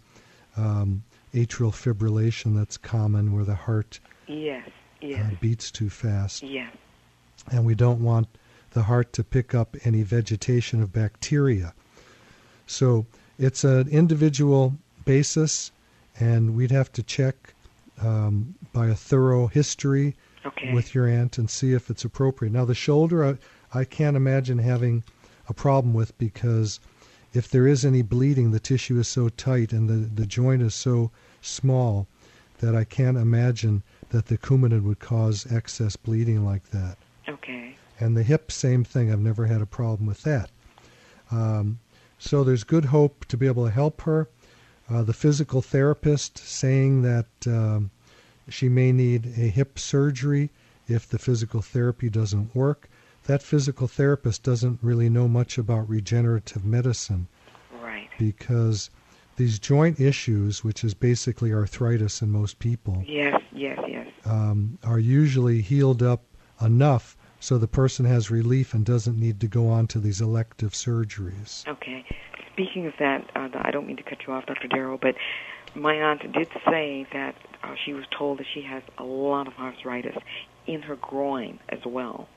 um, 0.57 1.05
atrial 1.33 1.73
fibrillation 1.73 2.57
that's 2.57 2.77
common 2.77 3.33
where 3.33 3.45
the 3.45 3.55
heart 3.55 4.01
yes. 4.27 4.69
uh, 5.03 5.31
beats 5.41 5.71
too 5.71 5.91
fast. 5.91 6.43
yes. 6.43 6.73
And 7.51 7.65
we 7.65 7.75
don't 7.75 8.03
want 8.03 8.29
the 8.71 8.83
heart 8.85 9.13
to 9.13 9.23
pick 9.23 9.55
up 9.55 9.77
any 9.85 10.03
vegetation 10.03 10.83
of 10.83 10.93
bacteria. 10.93 11.75
So 12.67 13.07
it's 13.39 13.65
an 13.65 13.89
individual 13.89 14.75
basis, 15.05 15.71
and 16.19 16.57
we'd 16.57 16.71
have 16.71 16.91
to 16.93 17.03
check 17.03 17.54
um, 18.01 18.55
by 18.73 18.87
a 18.89 18.95
thorough 18.95 19.47
history 19.47 20.15
Okay. 20.47 20.75
with 20.75 20.95
your 20.95 21.07
aunt 21.07 21.39
and 21.39 21.49
see 21.49 21.73
if 21.73 21.89
it's 21.89 22.05
appropriate. 22.05 22.53
Now, 22.53 22.67
the 22.67 22.75
shoulder, 22.75 23.25
I, 23.25 23.79
I 23.81 23.85
can't 23.85 24.17
imagine 24.17 24.59
having 24.59 25.03
a 25.49 25.55
problem 25.55 25.95
with 25.95 26.17
because 26.19 26.81
if 27.33 27.49
there 27.49 27.67
is 27.67 27.85
any 27.85 28.03
bleeding, 28.03 28.51
the 28.51 28.61
tissue 28.61 28.99
is 28.99 29.09
so 29.09 29.31
tight 29.31 29.73
and 29.73 29.89
the, 29.89 29.95
the 29.95 30.27
joint 30.27 30.61
is 30.61 30.75
so 30.75 31.11
small 31.41 32.07
that 32.59 32.75
I 32.77 32.85
can't 32.85 33.17
imagine 33.17 33.83
that 34.11 34.27
the 34.27 34.37
Coumadin 34.39 34.83
would 34.83 35.01
cause 35.01 35.51
excess 35.51 35.97
bleeding 35.97 36.45
like 36.45 36.71
that. 36.71 36.99
okay. 37.29 37.75
And 37.99 38.17
the 38.17 38.23
hip, 38.23 38.53
same 38.53 38.85
thing. 38.85 39.11
I've 39.13 39.21
never 39.21 39.47
had 39.47 39.61
a 39.63 39.67
problem 39.67 40.07
with 40.07 40.23
that. 40.23 40.51
Um, 41.31 41.79
so 42.19 42.45
there's 42.45 42.65
good 42.65 42.87
hope 42.87 43.25
to 43.27 43.37
be 43.37 43.47
able 43.47 43.65
to 43.65 43.71
help 43.71 44.03
her. 44.03 44.29
Uh, 44.91 45.03
the 45.03 45.13
physical 45.15 45.63
therapist 45.63 46.37
saying 46.39 47.03
that 47.03 47.27
um, 47.47 47.91
she 48.49 48.69
may 48.69 48.93
need 48.93 49.27
a 49.27 49.49
hip 49.49 49.79
surgery 49.79 50.51
if 50.87 51.09
the 51.09 51.19
physical 51.19 51.63
therapy 51.63 52.11
doesn't 52.11 52.55
work. 52.55 52.89
That 53.27 53.43
physical 53.43 53.89
therapist 53.89 54.43
doesn't 54.43 54.81
really 54.83 55.09
know 55.09 55.27
much 55.29 55.57
about 55.57 55.89
regenerative 55.89 56.65
medicine 56.65 57.29
Right. 57.83 58.11
because 58.19 58.91
these 59.37 59.59
joint 59.59 59.99
issues, 59.99 60.63
which 60.63 60.85
is 60.85 60.93
basically 60.93 61.53
arthritis 61.53 62.21
in 62.21 62.31
most 62.31 62.59
people, 62.59 63.03
Yes. 63.07 63.41
Yes. 63.53 63.79
Yes. 63.89 64.09
um, 64.27 64.79
are 64.85 64.99
usually 64.99 65.63
healed 65.63 66.03
up 66.03 66.25
enough 66.61 67.17
so 67.41 67.57
the 67.59 67.67
person 67.69 68.05
has 68.07 68.31
relief 68.31 68.75
and 68.75 68.85
doesn't 68.85 69.19
need 69.19 69.41
to 69.41 69.49
go 69.49 69.69
on 69.69 69.87
to 69.89 69.99
these 69.99 70.21
elective 70.21 70.73
surgeries. 70.73 71.67
Okay 71.67 72.05
speaking 72.55 72.87
of 72.87 72.95
that, 72.99 73.29
uh, 73.35 73.49
I 73.55 73.71
don't 73.71 73.87
mean 73.87 73.97
to 73.97 74.03
cut 74.03 74.19
you 74.27 74.33
off, 74.33 74.47
Dr. 74.47 74.69
Darrow, 74.69 74.97
but 74.97 75.17
my 75.75 75.95
aunt 75.95 76.21
did 76.33 76.49
say 76.65 77.07
that 77.13 77.35
uh, 77.63 77.75
she 77.85 77.93
was 77.93 78.05
told 78.17 78.39
that 78.39 78.47
she 78.55 78.63
has 78.63 78.83
a 78.97 79.05
lot 79.05 79.49
of 79.49 79.55
arthritis 79.59 80.17
in 80.67 80.83
her 80.83 80.97
groin 80.97 81.59
as 81.69 81.81
well. 81.85 82.29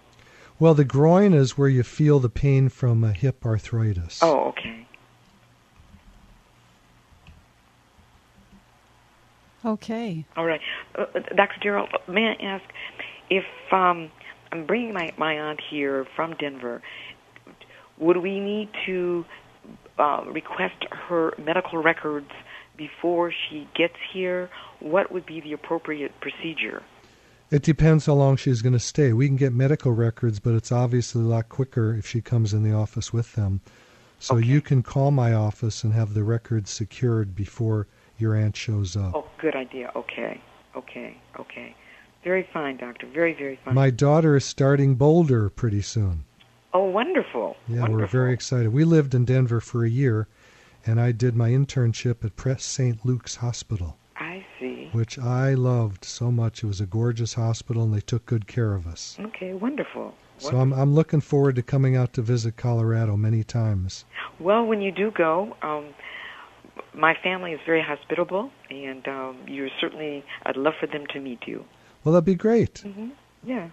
Well, 0.60 0.74
the 0.74 0.86
groin 0.86 1.34
is 1.34 1.56
where 1.56 1.70
you 1.70 1.84
feel 1.84 2.20
the 2.20 2.30
pain 2.30 2.70
from 2.70 3.04
a 3.04 3.12
hip 3.12 3.46
arthritis. 3.46 4.20
Oh, 4.24 4.50
okay. 4.50 4.88
Okay. 9.64 10.26
All 10.36 10.46
right. 10.46 10.62
Uh, 10.98 11.06
uh 11.14 11.20
Dr. 11.36 11.60
Darrow, 11.62 11.88
may 12.08 12.36
I 12.40 12.44
ask 12.44 12.64
if 13.30 13.46
um, 13.72 14.10
I'm 14.52 14.66
bringing 14.66 14.94
my, 14.94 15.12
my 15.18 15.38
aunt 15.38 15.60
here 15.70 16.08
from 16.16 16.36
Denver, 16.40 16.82
would 18.00 18.18
we 18.18 18.40
need 18.40 18.70
to 18.88 19.26
uh, 19.98 20.24
request 20.28 20.86
her 20.92 21.34
medical 21.38 21.82
records 21.82 22.30
before 22.78 23.32
she 23.32 23.68
gets 23.76 23.96
here? 24.14 24.50
What 24.80 25.12
would 25.12 25.26
be 25.26 25.42
the 25.42 25.54
appropriate 25.54 26.12
procedure? 26.22 26.84
It 27.50 27.64
depends 27.64 28.06
how 28.06 28.14
long 28.14 28.36
she's 28.36 28.62
going 28.62 28.74
to 28.74 28.80
stay. 28.80 29.14
We 29.14 29.28
can 29.28 29.38
get 29.38 29.54
medical 29.54 29.94
records, 29.94 30.40
but 30.40 30.54
it's 30.54 30.72
obviously 30.72 31.22
a 31.22 31.26
lot 31.26 31.48
quicker 31.48 31.96
if 31.96 32.06
she 32.06 32.22
comes 32.22 32.54
in 32.54 32.64
the 32.64 32.74
office 32.74 33.14
with 33.14 33.34
them. 33.36 33.62
So 34.20 34.36
okay. 34.38 34.48
you 34.48 34.62
can 34.62 34.84
call 34.84 35.12
my 35.12 35.34
office 35.34 35.84
and 35.84 35.94
have 35.94 36.14
the 36.14 36.24
records 36.24 36.72
secured 36.72 37.36
before 37.36 37.88
your 38.18 38.36
aunt 38.36 38.56
shows 38.56 38.98
up. 38.98 39.16
Oh, 39.16 39.28
good 39.40 39.56
idea. 39.56 39.92
Okay. 39.96 40.42
Okay. 40.76 41.18
Okay. 41.40 41.76
Very 42.24 42.48
fine, 42.52 42.78
doctor. 42.78 43.08
Very, 43.08 43.34
very 43.34 43.60
fine. 43.64 43.74
My 43.74 43.92
daughter 43.92 44.36
is 44.36 44.44
starting 44.44 44.96
Boulder 44.96 45.50
pretty 45.50 45.82
soon. 45.82 46.26
Oh, 46.78 46.84
wonderful. 46.84 47.58
Yeah, 47.68 47.82
wonderful. 47.82 48.02
we're 48.02 48.08
very 48.08 48.34
excited. 48.34 48.72
We 48.72 48.84
lived 48.84 49.16
in 49.16 49.26
Denver 49.26 49.60
for 49.60 49.84
a 49.84 49.90
year, 49.90 50.28
and 50.86 51.02
I 51.02 51.12
did 51.12 51.36
my 51.36 51.50
internship 51.50 52.24
at 52.24 52.36
Press 52.36 52.64
St. 52.64 53.04
Luke's 53.04 53.38
Hospital. 53.38 53.98
I 54.16 54.46
see. 54.60 54.90
Which 54.92 55.18
I 55.18 55.56
loved 55.56 56.06
so 56.06 56.32
much. 56.32 56.64
It 56.64 56.68
was 56.68 56.80
a 56.80 56.86
gorgeous 56.86 57.34
hospital, 57.34 57.82
and 57.82 57.92
they 57.96 58.02
took 58.02 58.28
good 58.28 58.46
care 58.46 58.76
of 58.76 58.86
us. 58.86 59.18
Okay, 59.20 59.54
wonderful. 59.56 60.14
So 60.38 60.58
I'm 60.58 60.72
I'm 60.72 60.94
looking 60.94 61.20
forward 61.20 61.56
to 61.56 61.64
coming 61.64 61.96
out 61.96 62.14
to 62.14 62.22
visit 62.22 62.58
Colorado 62.58 63.18
many 63.18 63.44
times. 63.44 64.06
Well, 64.40 64.64
when 64.64 64.80
you 64.80 64.92
do 64.92 65.10
go, 65.10 65.58
um, 65.64 65.86
my 66.94 67.16
family 67.24 67.54
is 67.54 67.60
very 67.66 67.82
hospitable, 67.82 68.52
and 68.70 69.08
um, 69.08 69.38
you're 69.48 69.74
certainly. 69.82 70.24
I'd 70.46 70.58
love 70.58 70.76
for 70.80 70.86
them 70.86 71.08
to 71.14 71.20
meet 71.20 71.48
you. 71.48 71.66
Well, 72.04 72.14
that'd 72.14 72.26
be 72.26 72.36
great. 72.36 72.84
Mm-hmm. 72.86 73.10
Yeah, 73.44 73.70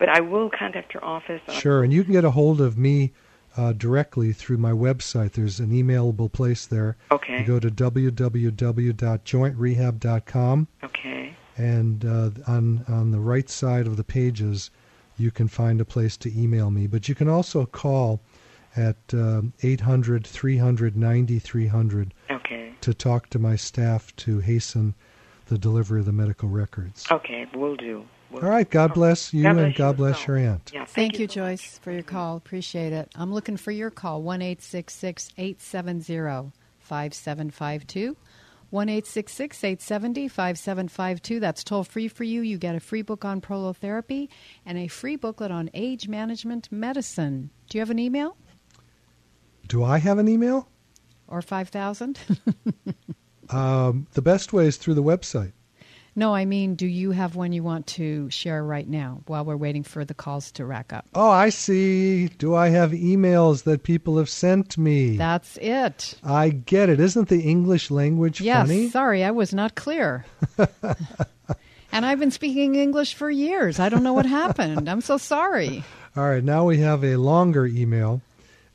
but 0.00 0.08
I 0.08 0.18
will 0.20 0.50
contact 0.50 0.94
your 0.94 1.04
office. 1.04 1.40
Sure, 1.50 1.84
and 1.84 1.92
you 1.92 2.02
can 2.02 2.14
get 2.14 2.24
a 2.24 2.32
hold 2.32 2.60
of 2.60 2.76
me 2.76 3.12
uh, 3.56 3.72
directly 3.74 4.32
through 4.32 4.56
my 4.56 4.72
website. 4.72 5.30
There's 5.32 5.60
an 5.60 5.70
emailable 5.70 6.32
place 6.32 6.66
there. 6.66 6.96
Okay. 7.12 7.38
You 7.40 7.44
go 7.44 7.60
to 7.60 7.70
www.jointrehab.com. 7.70 10.68
Okay. 10.82 11.36
And 11.56 12.04
uh, 12.04 12.30
on 12.48 12.84
on 12.88 13.12
the 13.12 13.20
right 13.20 13.48
side 13.48 13.86
of 13.86 13.96
the 13.96 14.04
pages 14.04 14.70
you 15.18 15.30
can 15.30 15.48
find 15.48 15.80
a 15.80 15.84
place 15.84 16.16
to 16.16 16.40
email 16.40 16.70
me. 16.70 16.86
But 16.86 17.08
you 17.08 17.14
can 17.14 17.28
also 17.28 17.66
call 17.66 18.20
at 18.76 18.96
uh, 19.12 19.42
800 19.62 20.26
300 20.26 20.96
9300 20.96 22.14
okay. 22.30 22.72
to 22.80 22.94
talk 22.94 23.28
to 23.30 23.38
my 23.38 23.56
staff 23.56 24.16
to 24.16 24.38
hasten 24.38 24.94
the 25.46 25.58
delivery 25.58 26.00
of 26.00 26.06
the 26.06 26.12
medical 26.12 26.48
records. 26.48 27.06
Okay, 27.10 27.46
we'll 27.54 27.76
do. 27.76 28.06
We'll 28.30 28.44
All 28.44 28.50
right, 28.50 28.68
God 28.68 28.94
bless 28.94 29.34
you 29.34 29.42
God 29.42 29.54
bless 29.54 29.64
and 29.64 29.74
God 29.74 29.90
you 29.90 29.96
bless 29.96 30.26
your 30.26 30.36
aunt. 30.36 30.70
Yeah, 30.72 30.84
thank, 30.84 30.90
thank 30.90 31.14
you, 31.14 31.22
you 31.22 31.28
so 31.28 31.34
Joyce, 31.34 31.74
much. 31.74 31.82
for 31.82 31.92
your 31.92 32.02
call. 32.02 32.36
Appreciate 32.36 32.92
it. 32.92 33.10
I'm 33.16 33.32
looking 33.32 33.56
for 33.56 33.72
your 33.72 33.90
call, 33.90 34.22
1 34.22 34.42
870 34.42 36.52
5752. 36.78 38.16
1 38.70 38.88
870 38.88 40.28
5752. 40.28 41.40
That's 41.40 41.64
toll 41.64 41.84
free 41.84 42.08
for 42.08 42.24
you. 42.24 42.42
You 42.42 42.56
get 42.56 42.76
a 42.76 42.80
free 42.80 43.02
book 43.02 43.24
on 43.24 43.40
prolotherapy 43.40 44.28
and 44.64 44.78
a 44.78 44.86
free 44.86 45.16
booklet 45.16 45.50
on 45.50 45.70
age 45.74 46.08
management 46.08 46.70
medicine. 46.70 47.50
Do 47.68 47.78
you 47.78 47.80
have 47.80 47.90
an 47.90 47.98
email? 47.98 48.36
Do 49.66 49.84
I 49.84 49.98
have 49.98 50.18
an 50.18 50.28
email? 50.28 50.68
Or 51.26 51.42
5000? 51.42 52.18
um, 53.50 54.06
the 54.12 54.22
best 54.22 54.52
way 54.52 54.66
is 54.66 54.76
through 54.76 54.94
the 54.94 55.02
website. 55.02 55.52
No, 56.16 56.34
I 56.34 56.44
mean, 56.44 56.74
do 56.74 56.86
you 56.86 57.12
have 57.12 57.36
one 57.36 57.52
you 57.52 57.62
want 57.62 57.86
to 57.88 58.28
share 58.30 58.64
right 58.64 58.88
now 58.88 59.22
while 59.26 59.44
we're 59.44 59.56
waiting 59.56 59.82
for 59.82 60.04
the 60.04 60.14
calls 60.14 60.50
to 60.52 60.64
rack 60.64 60.92
up? 60.92 61.06
Oh, 61.14 61.30
I 61.30 61.50
see. 61.50 62.28
Do 62.28 62.54
I 62.54 62.68
have 62.68 62.90
emails 62.90 63.62
that 63.64 63.82
people 63.84 64.18
have 64.18 64.28
sent 64.28 64.76
me? 64.76 65.16
That's 65.16 65.56
it. 65.58 66.14
I 66.24 66.50
get 66.50 66.88
it. 66.88 66.98
Isn't 67.00 67.28
the 67.28 67.40
English 67.42 67.90
language 67.90 68.40
yes, 68.40 68.66
funny? 68.66 68.88
sorry, 68.88 69.22
I 69.24 69.30
was 69.30 69.54
not 69.54 69.74
clear. 69.76 70.24
and 71.92 72.04
I've 72.04 72.18
been 72.18 72.30
speaking 72.32 72.74
English 72.74 73.14
for 73.14 73.30
years. 73.30 73.78
I 73.78 73.88
don't 73.88 74.02
know 74.02 74.12
what 74.12 74.26
happened. 74.26 74.88
I'm 74.88 75.00
so 75.00 75.16
sorry. 75.16 75.84
All 76.16 76.28
right, 76.28 76.42
now 76.42 76.64
we 76.64 76.78
have 76.78 77.04
a 77.04 77.16
longer 77.16 77.66
email. 77.66 78.20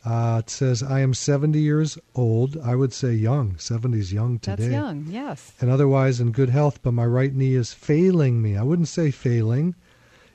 Uh, 0.06 0.38
it 0.44 0.52
says, 0.52 0.84
I 0.84 1.00
am 1.00 1.16
70 1.16 1.60
years 1.60 1.98
old. 2.14 2.58
I 2.58 2.76
would 2.76 2.94
say 2.94 3.14
young. 3.14 3.58
70 3.58 3.98
is 3.98 4.14
young 4.14 4.38
today. 4.38 4.68
That's 4.68 4.72
young, 4.72 5.06
yes. 5.10 5.54
And 5.60 5.72
otherwise 5.72 6.20
in 6.20 6.32
good 6.32 6.50
health, 6.50 6.80
but 6.84 6.94
my 6.94 7.06
right 7.06 7.34
knee 7.34 7.56
is 7.56 7.74
failing 7.74 8.40
me. 8.40 8.56
I 8.56 8.62
wouldn't 8.62 8.88
say 8.88 9.10
failing. 9.10 9.74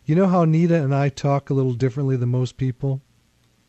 You 0.04 0.16
know 0.16 0.26
how 0.26 0.44
Nita 0.44 0.82
and 0.82 0.92
I 0.92 1.08
talk 1.08 1.50
a 1.50 1.54
little 1.54 1.74
differently 1.74 2.16
than 2.16 2.30
most 2.30 2.56
people? 2.56 3.00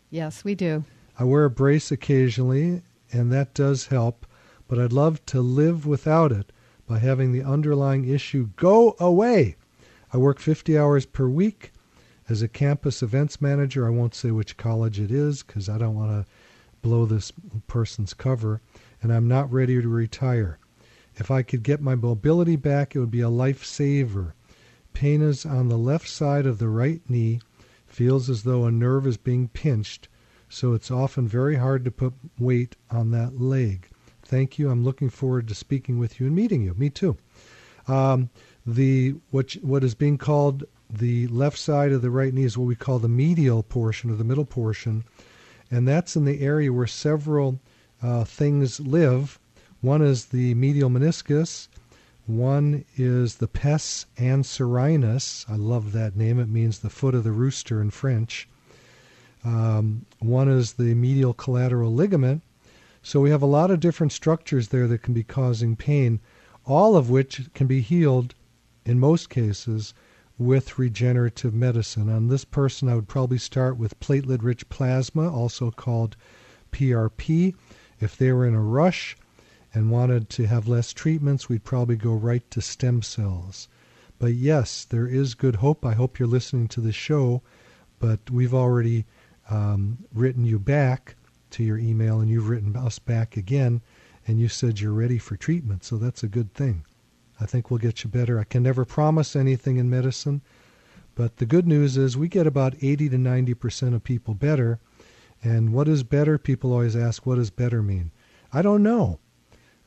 Yes, 0.09 0.43
we 0.43 0.55
do. 0.55 0.85
I 1.19 1.23
wear 1.23 1.45
a 1.45 1.51
brace 1.51 1.91
occasionally, 1.91 2.81
and 3.11 3.31
that 3.31 3.53
does 3.53 3.87
help, 3.87 4.25
but 4.67 4.79
I'd 4.79 4.93
love 4.93 5.23
to 5.27 5.39
live 5.41 5.85
without 5.85 6.31
it 6.31 6.51
by 6.87 6.97
having 6.97 7.31
the 7.31 7.43
underlying 7.43 8.07
issue 8.07 8.49
go 8.55 8.95
away. 8.99 9.55
I 10.11 10.17
work 10.17 10.39
50 10.39 10.77
hours 10.77 11.05
per 11.05 11.27
week. 11.27 11.71
As 12.31 12.41
a 12.41 12.47
campus 12.47 13.03
events 13.03 13.41
manager, 13.41 13.85
I 13.85 13.89
won't 13.89 14.15
say 14.15 14.31
which 14.31 14.55
college 14.55 15.01
it 15.01 15.11
is 15.11 15.43
because 15.43 15.67
I 15.67 15.77
don't 15.77 15.95
want 15.95 16.11
to 16.11 16.31
blow 16.81 17.05
this 17.05 17.33
person's 17.67 18.13
cover, 18.13 18.61
and 19.01 19.11
I'm 19.11 19.27
not 19.27 19.51
ready 19.51 19.81
to 19.81 19.87
retire. 19.89 20.57
If 21.17 21.29
I 21.29 21.41
could 21.41 21.61
get 21.61 21.81
my 21.81 21.93
mobility 21.93 22.55
back, 22.55 22.95
it 22.95 23.01
would 23.01 23.11
be 23.11 23.19
a 23.19 23.25
lifesaver. 23.25 24.31
Pain 24.93 25.21
is 25.21 25.45
on 25.45 25.67
the 25.67 25.77
left 25.77 26.07
side 26.07 26.45
of 26.45 26.57
the 26.57 26.69
right 26.69 27.01
knee, 27.09 27.41
feels 27.85 28.29
as 28.29 28.43
though 28.43 28.63
a 28.63 28.71
nerve 28.71 29.05
is 29.05 29.17
being 29.17 29.49
pinched, 29.49 30.07
so 30.47 30.71
it's 30.71 30.89
often 30.89 31.27
very 31.27 31.57
hard 31.57 31.83
to 31.83 31.91
put 31.91 32.13
weight 32.39 32.77
on 32.89 33.11
that 33.11 33.41
leg. 33.41 33.89
Thank 34.23 34.57
you. 34.57 34.69
I'm 34.69 34.85
looking 34.85 35.09
forward 35.09 35.49
to 35.49 35.53
speaking 35.53 35.99
with 35.99 36.21
you 36.21 36.27
and 36.27 36.35
meeting 36.37 36.61
you. 36.61 36.75
Me 36.75 36.89
too. 36.89 37.17
Um, 37.89 38.29
the 38.65 39.15
what 39.31 39.51
what 39.61 39.83
is 39.83 39.95
being 39.95 40.17
called 40.17 40.63
the 40.93 41.27
left 41.27 41.57
side 41.57 41.91
of 41.91 42.01
the 42.01 42.09
right 42.09 42.33
knee 42.33 42.43
is 42.43 42.57
what 42.57 42.65
we 42.67 42.75
call 42.75 42.99
the 42.99 43.07
medial 43.07 43.63
portion 43.63 44.09
or 44.09 44.15
the 44.15 44.23
middle 44.23 44.45
portion, 44.45 45.03
and 45.69 45.87
that's 45.87 46.15
in 46.15 46.25
the 46.25 46.41
area 46.41 46.73
where 46.73 46.87
several 46.87 47.59
uh, 48.01 48.23
things 48.25 48.79
live. 48.79 49.39
One 49.79 50.01
is 50.01 50.25
the 50.25 50.53
medial 50.55 50.89
meniscus. 50.89 51.69
One 52.25 52.85
is 52.97 53.35
the 53.35 53.47
pes 53.47 54.05
anserinus. 54.17 55.49
I 55.49 55.55
love 55.55 55.91
that 55.93 56.15
name. 56.15 56.39
It 56.39 56.49
means 56.49 56.79
the 56.79 56.89
foot 56.89 57.15
of 57.15 57.23
the 57.23 57.31
rooster 57.31 57.81
in 57.81 57.89
French. 57.89 58.47
Um, 59.43 60.05
one 60.19 60.49
is 60.49 60.73
the 60.73 60.93
medial 60.93 61.33
collateral 61.33 61.93
ligament. 61.93 62.43
So 63.01 63.19
we 63.19 63.31
have 63.31 63.41
a 63.41 63.47
lot 63.47 63.71
of 63.71 63.79
different 63.79 64.11
structures 64.11 64.67
there 64.67 64.87
that 64.87 65.01
can 65.01 65.13
be 65.13 65.23
causing 65.23 65.75
pain, 65.75 66.19
all 66.65 66.95
of 66.95 67.09
which 67.09 67.51
can 67.53 67.65
be 67.65 67.81
healed 67.81 68.35
in 68.85 68.99
most 68.99 69.29
cases 69.29 69.93
with 70.37 70.79
regenerative 70.79 71.53
medicine. 71.53 72.09
On 72.09 72.27
this 72.27 72.45
person, 72.45 72.89
I 72.89 72.95
would 72.95 73.07
probably 73.07 73.37
start 73.37 73.77
with 73.77 73.99
platelet 73.99 74.41
rich 74.41 74.67
plasma, 74.69 75.31
also 75.31 75.71
called 75.71 76.15
PRP. 76.71 77.53
If 77.99 78.17
they 78.17 78.31
were 78.31 78.45
in 78.45 78.55
a 78.55 78.61
rush 78.61 79.15
and 79.73 79.91
wanted 79.91 80.29
to 80.31 80.47
have 80.47 80.67
less 80.67 80.93
treatments, 80.93 81.47
we'd 81.47 81.63
probably 81.63 81.95
go 81.95 82.13
right 82.13 82.49
to 82.51 82.61
stem 82.61 83.01
cells. 83.01 83.67
But 84.19 84.33
yes, 84.33 84.85
there 84.85 85.07
is 85.07 85.33
good 85.33 85.57
hope. 85.57 85.85
I 85.85 85.93
hope 85.93 86.19
you're 86.19 86.27
listening 86.27 86.67
to 86.69 86.81
the 86.81 86.91
show, 86.91 87.41
but 87.99 88.29
we've 88.29 88.53
already 88.53 89.05
um, 89.49 89.99
written 90.13 90.45
you 90.45 90.59
back 90.59 91.15
to 91.51 91.63
your 91.63 91.77
email 91.77 92.19
and 92.19 92.29
you've 92.29 92.49
written 92.49 92.75
us 92.75 92.99
back 92.99 93.35
again 93.35 93.81
and 94.27 94.39
you 94.39 94.47
said 94.47 94.79
you're 94.79 94.93
ready 94.93 95.17
for 95.17 95.35
treatment, 95.35 95.83
so 95.83 95.97
that's 95.97 96.23
a 96.23 96.27
good 96.27 96.53
thing. 96.53 96.85
I 97.41 97.45
think 97.45 97.71
we'll 97.71 97.79
get 97.79 98.03
you 98.03 98.09
better. 98.09 98.39
I 98.39 98.43
can 98.43 98.61
never 98.61 98.85
promise 98.85 99.35
anything 99.35 99.77
in 99.77 99.89
medicine, 99.89 100.41
but 101.15 101.37
the 101.37 101.45
good 101.47 101.67
news 101.67 101.97
is 101.97 102.15
we 102.15 102.27
get 102.27 102.45
about 102.45 102.75
80 102.81 103.09
to 103.09 103.17
90% 103.17 103.95
of 103.95 104.03
people 104.03 104.35
better. 104.35 104.79
And 105.43 105.73
what 105.73 105.87
is 105.87 106.03
better? 106.03 106.37
People 106.37 106.71
always 106.71 106.95
ask, 106.95 107.25
what 107.25 107.35
does 107.35 107.49
better 107.49 107.81
mean? 107.81 108.11
I 108.53 108.61
don't 108.61 108.83
know. 108.83 109.19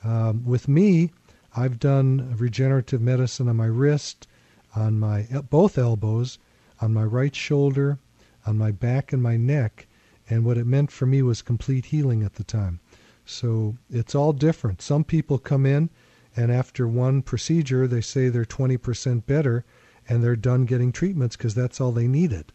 Um, 0.02 0.44
with 0.44 0.66
me, 0.66 1.12
I've 1.56 1.78
done 1.78 2.34
regenerative 2.36 3.00
medicine 3.00 3.48
on 3.48 3.56
my 3.56 3.66
wrist, 3.66 4.26
on 4.74 4.98
my 4.98 5.22
both 5.48 5.78
elbows, 5.78 6.38
on 6.80 6.92
my 6.92 7.04
right 7.04 7.34
shoulder, 7.34 7.98
on 8.44 8.58
my 8.58 8.72
back 8.72 9.12
and 9.12 9.22
my 9.22 9.36
neck, 9.36 9.86
and 10.28 10.44
what 10.44 10.58
it 10.58 10.66
meant 10.66 10.90
for 10.90 11.06
me 11.06 11.22
was 11.22 11.40
complete 11.40 11.86
healing 11.86 12.24
at 12.24 12.34
the 12.34 12.44
time. 12.44 12.80
So 13.24 13.76
it's 13.88 14.14
all 14.14 14.32
different. 14.32 14.82
Some 14.82 15.04
people 15.04 15.38
come 15.38 15.64
in 15.64 15.88
and 16.36 16.50
after 16.50 16.86
one 16.86 17.22
procedure 17.22 17.86
they 17.86 18.00
say 18.00 18.28
they're 18.28 18.44
20% 18.44 19.26
better 19.26 19.64
and 20.08 20.22
they're 20.22 20.36
done 20.36 20.64
getting 20.64 20.92
treatments 20.92 21.36
because 21.36 21.54
that's 21.54 21.80
all 21.80 21.92
they 21.92 22.08
needed. 22.08 22.52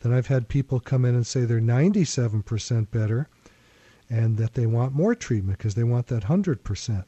Then 0.00 0.12
I've 0.12 0.26
had 0.26 0.48
people 0.48 0.80
come 0.80 1.04
in 1.04 1.14
and 1.14 1.26
say 1.26 1.44
they're 1.44 1.60
97% 1.60 2.90
better 2.90 3.28
and 4.10 4.36
that 4.36 4.54
they 4.54 4.66
want 4.66 4.92
more 4.92 5.14
treatment 5.14 5.58
because 5.58 5.74
they 5.74 5.84
want 5.84 6.08
that 6.08 6.24
100%. 6.24 7.04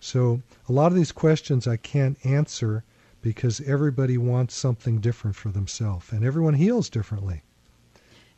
So 0.00 0.42
a 0.68 0.72
lot 0.72 0.92
of 0.92 0.94
these 0.94 1.12
questions 1.12 1.66
I 1.66 1.76
can't 1.76 2.24
answer 2.24 2.84
because 3.20 3.60
everybody 3.62 4.16
wants 4.16 4.54
something 4.54 5.00
different 5.00 5.36
for 5.36 5.48
themselves 5.50 6.12
and 6.12 6.24
everyone 6.24 6.54
heals 6.54 6.88
differently. 6.88 7.42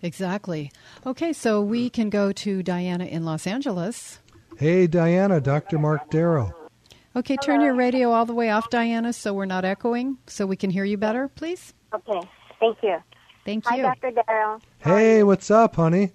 Exactly. 0.01 0.71
Okay, 1.05 1.33
so 1.33 1.61
we 1.61 1.91
can 1.91 2.09
go 2.09 2.33
to 2.33 2.63
Diana 2.63 3.05
in 3.05 3.25
Los 3.25 3.47
Angeles. 3.47 4.21
Hey, 4.57 4.87
Diana, 4.87 5.41
Dr. 5.41 5.79
Mark 5.79 6.11
Darrow. 6.11 6.58
Okay, 7.19 7.37
turn 7.37 7.61
your 7.61 7.75
radio 7.75 8.13
all 8.13 8.25
the 8.25 8.33
way 8.33 8.49
off, 8.51 8.71
Diana, 8.71 9.13
so 9.13 9.35
we're 9.35 9.45
not 9.45 9.65
echoing, 9.65 10.19
so 10.29 10.47
we 10.47 10.55
can 10.55 10.71
hear 10.71 10.85
you 10.85 10.97
better, 10.97 11.27
please. 11.27 11.75
Okay, 11.93 12.21
thank 12.61 12.79
you. 12.81 12.97
Thank 13.45 13.67
Hi, 13.67 13.77
you. 13.77 13.83
Hi, 13.83 13.95
Dr. 14.01 14.23
Darrow. 14.23 14.61
Hey, 14.79 15.25
what's 15.25 15.51
up, 15.51 15.75
honey? 15.75 16.13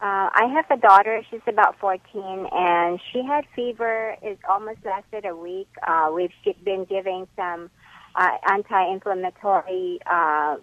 Uh, 0.00 0.32
I 0.32 0.50
have 0.54 0.64
a 0.70 0.80
daughter. 0.80 1.22
She's 1.30 1.42
about 1.46 1.78
14, 1.78 2.46
and 2.52 2.98
she 3.12 3.22
had 3.22 3.44
fever. 3.54 4.16
It 4.22 4.38
almost 4.48 4.78
lasted 4.82 5.26
a 5.26 5.36
week. 5.36 5.68
Uh, 5.86 6.10
we've 6.14 6.32
been 6.64 6.86
giving 6.86 7.28
some 7.36 7.68
uh, 8.14 8.30
anti-inflammatory 8.50 10.00
uh, 10.10 10.56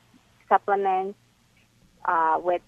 supplements 0.50 1.20
uh, 2.06 2.40
with 2.42 2.64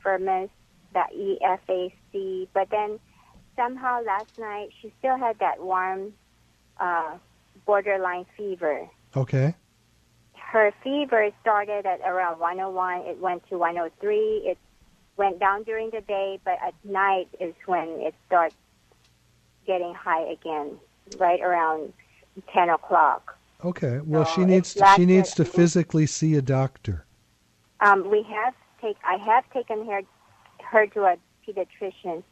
Firmus, 0.00 0.50
the 0.94 1.38
EFAC. 1.42 2.46
But 2.54 2.70
then 2.70 3.00
somehow 3.56 4.00
last 4.04 4.38
night 4.38 4.68
she 4.80 4.92
still 5.00 5.16
had 5.18 5.40
that 5.40 5.60
warm, 5.60 6.12
uh, 6.82 7.16
borderline 7.66 8.26
fever. 8.36 8.76
Okay. 9.16 9.54
her 10.34 10.72
fever 10.82 11.30
started 11.40 11.86
at 11.86 12.00
around 12.00 12.38
101. 12.38 13.00
It 13.12 13.18
went 13.18 13.40
to 13.48 13.56
103. 13.56 14.16
It 14.50 14.58
went 15.16 15.38
down 15.38 15.62
during 15.62 15.88
the 15.90 16.00
day, 16.02 16.38
but 16.44 16.58
at 16.66 16.74
night 16.84 17.28
is 17.40 17.54
when 17.66 17.88
it 18.00 18.14
starts 18.26 18.54
getting 19.66 19.94
high 19.94 20.24
again, 20.36 20.68
right 21.18 21.40
around 21.40 21.92
10 22.52 22.68
o'clock. 22.68 23.38
Okay. 23.64 24.00
Well, 24.04 24.26
So 24.26 24.32
she 24.34 24.44
needs 24.44 24.74
to, 24.74 24.92
she 24.96 25.06
needs 25.06 25.32
to 25.34 25.44
physically 25.44 26.06
see 26.06 26.34
a 26.34 26.42
doctor. 26.42 27.04
Um, 27.80 28.10
we 28.10 28.22
have 28.24 28.54
take. 28.80 28.96
I 29.04 29.16
have 29.16 29.44
taken 29.52 29.86
her 29.86 30.02
her 30.70 30.86
to 30.88 31.00
a 31.04 31.16
pediatrician. 31.46 32.22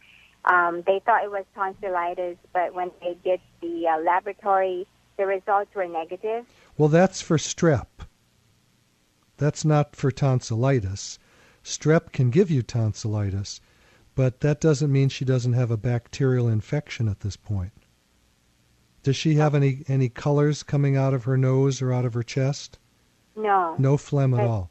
Um, 0.46 0.82
they 0.86 1.00
thought 1.04 1.24
it 1.24 1.30
was 1.30 1.44
tonsillitis, 1.54 2.38
but 2.52 2.74
when 2.74 2.90
they 3.02 3.14
did 3.22 3.40
the 3.60 3.86
uh, 3.88 3.98
laboratory, 4.02 4.86
the 5.18 5.26
results 5.26 5.74
were 5.74 5.86
negative. 5.86 6.46
Well, 6.78 6.88
that's 6.88 7.20
for 7.20 7.36
strep. 7.36 7.86
That's 9.36 9.64
not 9.64 9.94
for 9.96 10.10
tonsillitis. 10.10 11.18
Strep 11.62 12.12
can 12.12 12.30
give 12.30 12.50
you 12.50 12.62
tonsillitis, 12.62 13.60
but 14.14 14.40
that 14.40 14.60
doesn't 14.60 14.90
mean 14.92 15.08
she 15.08 15.24
doesn't 15.24 15.52
have 15.52 15.70
a 15.70 15.76
bacterial 15.76 16.48
infection 16.48 17.08
at 17.08 17.20
this 17.20 17.36
point. 17.36 17.72
Does 19.02 19.16
she 19.16 19.34
have 19.36 19.54
any 19.54 19.82
any 19.88 20.08
colors 20.10 20.62
coming 20.62 20.96
out 20.96 21.14
of 21.14 21.24
her 21.24 21.36
nose 21.38 21.80
or 21.80 21.92
out 21.92 22.04
of 22.04 22.14
her 22.14 22.22
chest? 22.22 22.78
No, 23.36 23.74
No 23.78 23.96
phlegm 23.96 24.34
at 24.34 24.38
But- 24.38 24.46
all. 24.48 24.70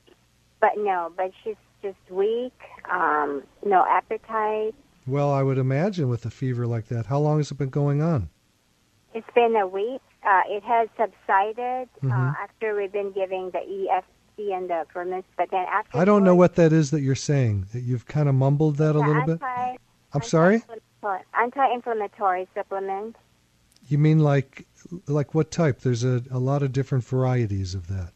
but 0.59 0.71
no, 0.77 1.11
but 1.15 1.31
she's 1.43 1.55
just 1.81 1.97
weak. 2.09 2.53
Um, 2.91 3.43
no 3.65 3.85
appetite. 3.87 4.75
Well, 5.09 5.31
I 5.31 5.41
would 5.43 5.57
imagine 5.57 6.07
with 6.09 6.25
a 6.25 6.29
fever 6.29 6.67
like 6.67 6.87
that. 6.87 7.07
How 7.07 7.19
long 7.19 7.37
has 7.37 7.51
it 7.51 7.57
been 7.57 7.69
going 7.69 8.01
on? 8.01 8.29
It's 9.13 9.27
been 9.33 9.55
a 9.55 9.65
week. 9.67 10.01
Uh, 10.23 10.41
it 10.47 10.63
has 10.63 10.87
subsided 10.97 11.89
Mhm. 12.03 12.11
uh, 12.11 12.33
after 12.41 12.75
we've 12.75 12.91
been 12.91 13.11
giving 13.11 13.49
the 13.51 13.59
EFC 13.59 14.53
and 14.53 14.69
the 14.69 14.85
ferments, 14.93 15.27
but 15.37 15.49
then 15.49 15.65
after 15.67 15.97
I 15.97 16.05
don't 16.05 16.23
know 16.23 16.35
what 16.35 16.55
that 16.55 16.71
is 16.71 16.91
that 16.91 17.01
you're 17.01 17.15
saying. 17.15 17.65
That 17.73 17.81
you've 17.81 18.05
kind 18.05 18.29
of 18.29 18.35
mumbled 18.35 18.75
that 18.77 18.95
a 18.95 18.99
little 18.99 19.25
bit. 19.25 19.41
I'm 20.13 20.21
sorry. 20.21 20.55
anti-inflammatory- 20.55 21.23
Anti-inflammatory 21.33 22.47
supplement. 22.53 23.15
You 23.87 23.97
mean 23.97 24.19
like 24.19 24.67
like 25.07 25.33
what 25.33 25.49
type? 25.51 25.79
There's 25.79 26.03
a, 26.03 26.21
a 26.29 26.37
lot 26.39 26.61
of 26.61 26.71
different 26.71 27.03
varieties 27.03 27.73
of 27.73 27.87
that. 27.87 28.11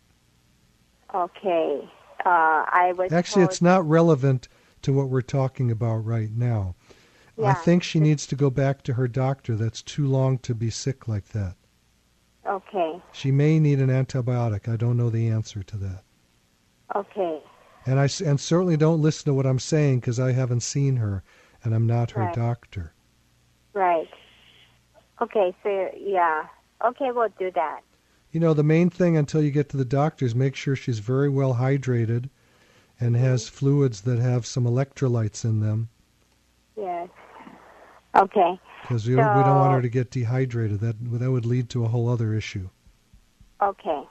Okay. 1.14 1.90
Uh, 2.26 2.30
I 2.70 2.94
was 2.98 3.12
Actually, 3.12 3.42
told, 3.44 3.52
it's 3.52 3.62
not 3.62 3.88
relevant 3.88 4.48
to 4.84 4.94
what 4.94 5.10
we're 5.10 5.22
talking 5.22 5.72
about 5.72 5.98
right 6.06 6.30
now. 6.32 6.76
I 7.46 7.54
think 7.54 7.84
she 7.84 8.00
needs 8.00 8.28
to 8.28 8.36
go 8.36 8.50
back 8.50 8.84
to 8.84 8.94
her 8.94 9.08
doctor. 9.08 9.56
That's 9.56 9.82
too 9.82 10.08
long 10.08 10.38
to 10.40 10.54
be 10.54 10.70
sick 10.70 11.08
like 11.08 11.30
that. 11.30 11.56
Okay. 12.46 13.02
She 13.12 13.32
may 13.32 13.60
need 13.60 13.80
an 13.80 13.90
antibiotic. 13.90 14.68
I 14.68 14.76
don't 14.76 14.98
know 14.98 15.10
the 15.10 15.30
answer 15.30 15.64
to 15.64 15.78
that. 15.78 16.04
Okay. 16.96 17.42
And 17.86 18.00
I 18.00 18.10
and 18.26 18.40
certainly 18.40 18.78
don't 18.78 19.02
listen 19.02 19.26
to 19.26 19.34
what 19.34 19.46
I'm 19.46 19.60
saying 19.60 20.00
because 20.00 20.20
I 20.20 20.32
haven't 20.32 20.62
seen 20.62 20.98
her 20.98 21.24
and 21.64 21.74
I'm 21.74 21.88
not 21.88 22.12
her 22.12 22.24
Right. 22.24 22.36
doctor. 22.36 22.94
Right. 23.74 24.10
Okay. 25.22 25.56
So 25.64 25.90
yeah. 25.98 26.48
Okay, 26.84 27.12
we'll 27.12 27.30
do 27.40 27.52
that. 27.52 27.82
You 28.32 28.40
know, 28.40 28.54
the 28.54 28.64
main 28.64 28.90
thing 28.90 29.16
until 29.16 29.42
you 29.42 29.52
get 29.52 29.70
to 29.70 29.78
the 29.78 29.86
doctor 29.86 30.26
is 30.26 30.36
make 30.36 30.56
sure 30.56 30.76
she's 30.76 31.00
very 31.00 31.30
well 31.30 31.56
hydrated 31.56 32.30
and 33.00 33.16
has 33.16 33.46
mm-hmm. 33.46 33.56
fluids 33.56 34.02
that 34.02 34.20
have 34.20 34.46
some 34.46 34.66
electrolytes 34.66 35.46
in 35.46 35.62
them 35.62 35.90
Yes. 36.76 37.10
Okay. 38.16 38.60
because 38.82 39.08
we, 39.08 39.16
don't, 39.16 39.38
we 39.38 39.44
don't 39.44 39.60
want 39.60 39.74
her 39.74 39.82
to 39.82 39.90
get 39.90 40.12
dehydrated. 40.12 40.80
That 40.80 40.96
that 41.20 41.32
would 41.32 41.46
lead 41.46 41.70
to 41.72 41.84
a 41.86 41.88
whole 41.88 42.10
other 42.10 42.34
issue. 42.34 42.70
Okay. 43.62 44.04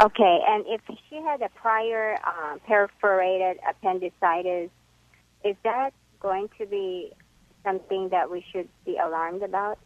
Okay, 0.00 0.38
and 0.46 0.64
if 0.66 0.82
she 1.08 1.16
had 1.16 1.40
a 1.40 1.48
prior 1.48 2.18
um, 2.26 2.60
perforated 2.66 3.58
appendicitis, 3.68 4.70
is 5.44 5.56
that 5.64 5.92
going 6.20 6.48
to 6.58 6.66
be 6.66 7.12
something 7.64 8.10
that 8.10 8.30
we 8.30 8.44
should 8.52 8.68
be 8.84 8.96
alarmed 8.96 9.42
about? 9.42 9.78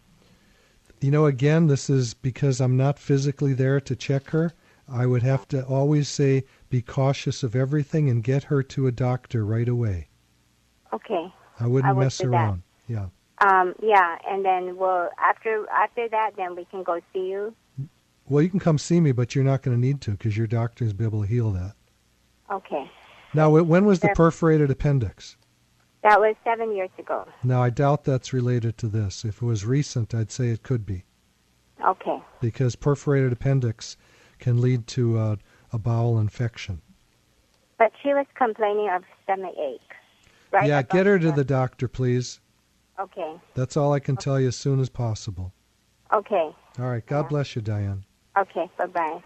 You 1.01 1.11
know, 1.13 1.27
again, 1.27 1.69
this 1.69 1.89
is 1.89 2.15
because 2.15 2.61
I'm 2.61 2.77
not 2.77 2.99
physically 2.99 3.55
there 3.55 3.81
to 3.81 3.97
check 3.97 4.31
her. 4.31 4.53
I 4.89 5.07
would 5.07 5.23
have 5.23 5.47
to 5.49 5.65
always 5.65 6.09
say 6.09 6.45
be 6.69 6.83
cautious 6.83 7.43
of 7.43 7.55
everything 7.57 8.11
and 8.11 8.23
get 8.23 8.45
her 8.45 8.63
to 8.65 8.87
a 8.87 8.93
doctor 8.93 9.45
right 9.45 9.69
away. 9.69 10.09
Okay. 10.93 11.33
I 11.61 11.67
wouldn't 11.67 11.91
I 11.91 11.93
will 11.93 12.03
mess 12.03 12.21
around. 12.21 12.63
Yeah. 12.93 13.07
Um, 13.39 13.75
yeah, 13.83 14.19
and 14.29 14.45
then 14.45 14.77
we'll 14.77 15.09
after 15.19 15.67
after 15.71 16.09
that, 16.11 16.33
then 16.37 16.55
we 16.55 16.65
can 16.67 16.83
go 16.83 17.01
see 17.13 17.31
you. 17.31 17.55
Well, 18.29 18.43
you 18.43 18.51
can 18.51 18.61
come 18.61 18.79
see 18.79 19.01
me, 19.01 19.13
but 19.13 19.35
you're 19.35 19.45
not 19.45 19.63
going 19.63 19.77
to 19.77 19.81
need 19.81 20.01
to 20.03 20.13
because 20.13 20.37
your 20.37 20.47
doctor's 20.47 20.93
be 20.93 21.05
able 21.05 21.23
to 21.23 21.27
heal 21.27 21.51
that. 21.53 21.75
Okay. 22.51 22.89
Now, 23.35 23.51
when 23.51 23.85
was 23.85 24.01
the 24.01 24.11
perforated 24.15 24.71
appendix? 24.71 25.37
That 26.03 26.21
was 26.21 26.37
seven 26.45 26.75
years 26.75 26.91
ago. 26.99 27.27
Now, 27.43 27.63
I 27.63 27.71
doubt 27.71 28.05
that's 28.05 28.33
related 28.33 28.77
to 28.79 28.89
this. 28.89 29.25
If 29.25 29.37
it 29.41 29.47
was 29.47 29.65
recent, 29.65 30.15
I'd 30.15 30.31
say 30.31 30.49
it 30.49 30.63
could 30.63 30.85
be 30.85 31.05
Okay. 31.85 32.21
because 32.41 32.77
perforated 32.77 33.33
appendix 33.33 33.97
can 34.39 34.61
lead 34.61 34.87
to 34.89 35.19
a, 35.19 35.39
a 35.73 35.79
bowel 35.79 36.19
infection. 36.19 36.83
But 37.79 37.93
she 38.03 38.09
was 38.09 38.27
complaining 38.35 38.91
of 38.91 39.03
stomach 39.25 39.55
ache. 39.59 39.81
Right? 40.53 40.69
yeah, 40.69 40.83
get 40.83 41.07
her 41.07 41.19
to 41.19 41.33
the 41.33 41.45
doctor, 41.45 41.89
please. 41.89 42.41
Okay. 43.03 43.35
That's 43.55 43.77
all 43.77 43.93
I 43.93 44.01
can 44.01 44.17
tell 44.17 44.41
you 44.41 44.49
as 44.49 44.57
soon 44.57 44.81
as 44.81 44.89
possible. 44.89 45.53
Okay. 46.13 46.55
All 46.79 46.87
right. 46.87 47.05
God 47.05 47.29
bless 47.29 47.57
you, 47.57 47.63
Diane. 47.63 48.05
Okay. 48.39 48.71
Bye 48.79 48.87
bye. 48.87 49.23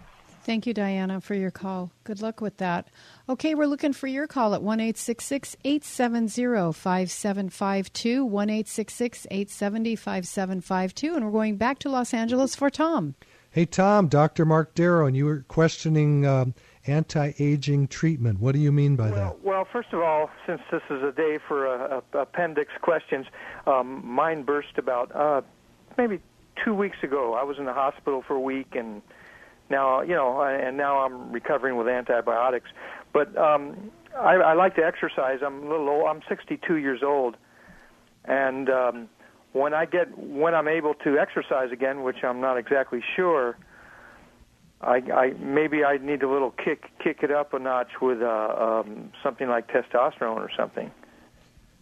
Thank 0.47 0.65
you, 0.65 0.73
Diana, 0.73 1.21
for 1.21 1.35
your 1.35 1.51
call. 1.51 1.91
Good 2.05 2.23
luck 2.23 2.41
with 2.41 2.59
that. 2.59 2.89
Okay, 3.29 3.57
we're 3.57 3.67
looking 3.67 3.93
for 3.93 4.07
your 4.07 4.29
call 4.29 4.55
at 4.55 4.63
1 4.63 4.79
870 4.79 6.73
5752, 6.73 8.25
1 8.25 8.51
870 8.51 9.97
5752. 9.97 11.15
And 11.17 11.25
we're 11.25 11.33
going 11.33 11.57
back 11.57 11.81
to 11.81 11.91
Los 11.91 12.15
Angeles 12.15 12.55
for 12.55 12.71
Tom. 12.71 13.17
Hey, 13.57 13.65
Tom, 13.65 14.09
Dr. 14.09 14.45
Mark 14.45 14.75
Darrow, 14.75 15.07
and 15.07 15.17
you 15.17 15.25
were 15.25 15.43
questioning 15.49 16.27
um, 16.27 16.53
anti 16.87 17.33
aging 17.39 17.89
treatment. 17.89 18.39
What 18.39 18.53
do 18.53 18.59
you 18.59 18.71
mean 18.71 18.97
by 18.97 19.09
that? 19.09 19.17
Well, 19.17 19.39
well, 19.43 19.69
first 19.73 19.95
of 19.95 20.01
all, 20.01 20.29
since 20.47 20.61
this 20.71 20.83
is 20.91 21.03
a 21.03 21.11
day 21.11 21.39
for 21.49 21.67
uh, 21.67 22.03
appendix 22.13 22.71
questions, 22.83 23.25
um, 23.67 24.07
mine 24.07 24.43
burst 24.43 24.77
about 24.77 25.11
uh, 25.17 25.41
maybe 25.97 26.21
two 26.63 26.75
weeks 26.75 26.99
ago. 27.03 27.33
I 27.33 27.45
was 27.45 27.57
in 27.59 27.65
the 27.65 27.73
hospital 27.73 28.23
for 28.29 28.35
a 28.35 28.41
week, 28.41 28.75
and 28.75 29.01
now 29.71 30.03
you 30.03 30.15
know, 30.15 30.43
and 30.43 30.77
now 30.77 30.99
I'm 30.99 31.33
recovering 31.33 31.79
with 31.79 31.89
antibiotics. 31.89 32.69
But 33.15 33.35
um, 33.39 33.91
I, 34.15 34.35
I 34.35 34.53
like 34.53 34.77
to 34.77 34.85
exercise. 34.85 35.39
I'm 35.43 35.63
a 35.65 35.71
little 35.71 35.89
old. 35.89 36.07
I'm 36.09 36.21
62 36.29 36.75
years 36.75 37.01
old, 37.03 37.39
and 38.27 38.69
um, 38.69 39.09
when 39.57 39.73
I 39.73 39.87
get 39.87 40.17
when 40.19 40.55
I'm 40.55 40.69
able 40.69 40.95
to 41.05 41.19
exercise 41.19 41.73
again, 41.73 42.03
which 42.03 42.23
I'm 42.23 42.41
not 42.41 42.59
exactly 42.59 43.03
sure. 43.15 43.57
I, 44.83 44.97
I 45.15 45.33
maybe 45.39 45.83
I 45.85 45.97
need 45.97 46.23
a 46.23 46.31
little 46.31 46.51
kick 46.51 46.91
kick 47.03 47.21
it 47.23 47.31
up 47.31 47.55
a 47.55 47.59
notch 47.59 48.01
with 48.03 48.21
uh, 48.21 48.27
um, 48.27 49.11
something 49.23 49.49
like 49.49 49.69
testosterone 49.69 50.37
or 50.37 50.51
something. 50.57 50.91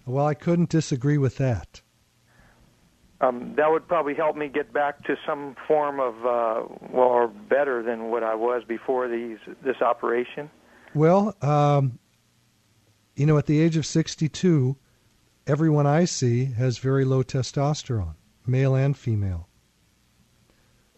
Well, 0.07 0.27
I 0.27 0.35
couldn't 0.35 0.69
disagree 0.69 1.19
with 1.19 1.37
that. 1.39 1.81
Um, 3.21 3.55
that 3.57 3.71
would 3.71 3.89
probably 3.89 4.15
help 4.15 4.37
me 4.37 4.49
get 4.49 4.73
back 4.73 5.03
to 5.05 5.17
some 5.27 5.57
form 5.67 5.99
of 5.99 6.15
uh, 6.25 6.69
well, 6.93 7.09
or 7.09 7.29
better 7.29 7.83
than 7.83 8.11
what 8.11 8.23
I 8.23 8.37
was 8.37 8.63
before 8.67 9.09
these 9.09 9.39
this 9.65 9.81
operation. 9.83 10.49
Well, 10.95 11.35
um, 11.43 11.99
you 13.17 13.27
know, 13.27 13.37
at 13.37 13.47
the 13.47 13.61
age 13.61 13.77
of 13.77 13.85
62, 13.85 14.77
everyone 15.47 15.87
I 15.87 16.05
see 16.05 16.47
has 16.47 16.79
very 16.79 17.05
low 17.05 17.23
testosterone. 17.23 18.15
male 18.47 18.75
and 18.75 18.97
female. 18.97 19.49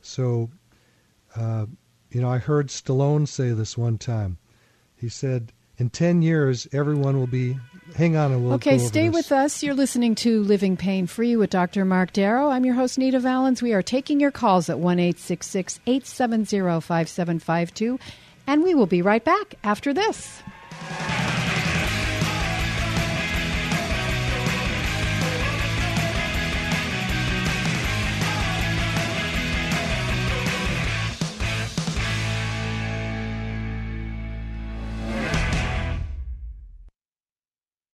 So, 0.02 0.50
uh, 1.36 1.66
you 2.10 2.20
know, 2.20 2.30
I 2.30 2.38
heard 2.38 2.68
Stallone 2.68 3.26
say 3.28 3.50
this 3.50 3.76
one 3.78 3.98
time. 3.98 4.38
He 4.96 5.08
said, 5.08 5.52
in 5.78 5.90
10 5.90 6.22
years, 6.22 6.66
everyone 6.72 7.18
will 7.18 7.26
be. 7.26 7.58
Hang 7.96 8.16
on, 8.16 8.32
and 8.32 8.42
we'll 8.44 8.54
Okay, 8.54 8.78
stay 8.78 9.10
with 9.10 9.30
us. 9.30 9.62
You're 9.62 9.74
listening 9.74 10.14
to 10.16 10.42
Living 10.42 10.76
Pain 10.76 11.06
Free 11.06 11.36
with 11.36 11.50
Dr. 11.50 11.84
Mark 11.84 12.12
Darrow. 12.12 12.48
I'm 12.48 12.64
your 12.64 12.74
host, 12.74 12.98
Nita 12.98 13.20
Valens. 13.20 13.62
We 13.62 13.74
are 13.74 13.82
taking 13.82 14.18
your 14.18 14.30
calls 14.30 14.68
at 14.70 14.78
1 14.78 14.98
870 14.98 16.80
5752, 16.80 17.98
and 18.46 18.62
we 18.62 18.74
will 18.74 18.86
be 18.86 19.02
right 19.02 19.24
back 19.24 19.54
after 19.62 19.92
this. 19.92 20.42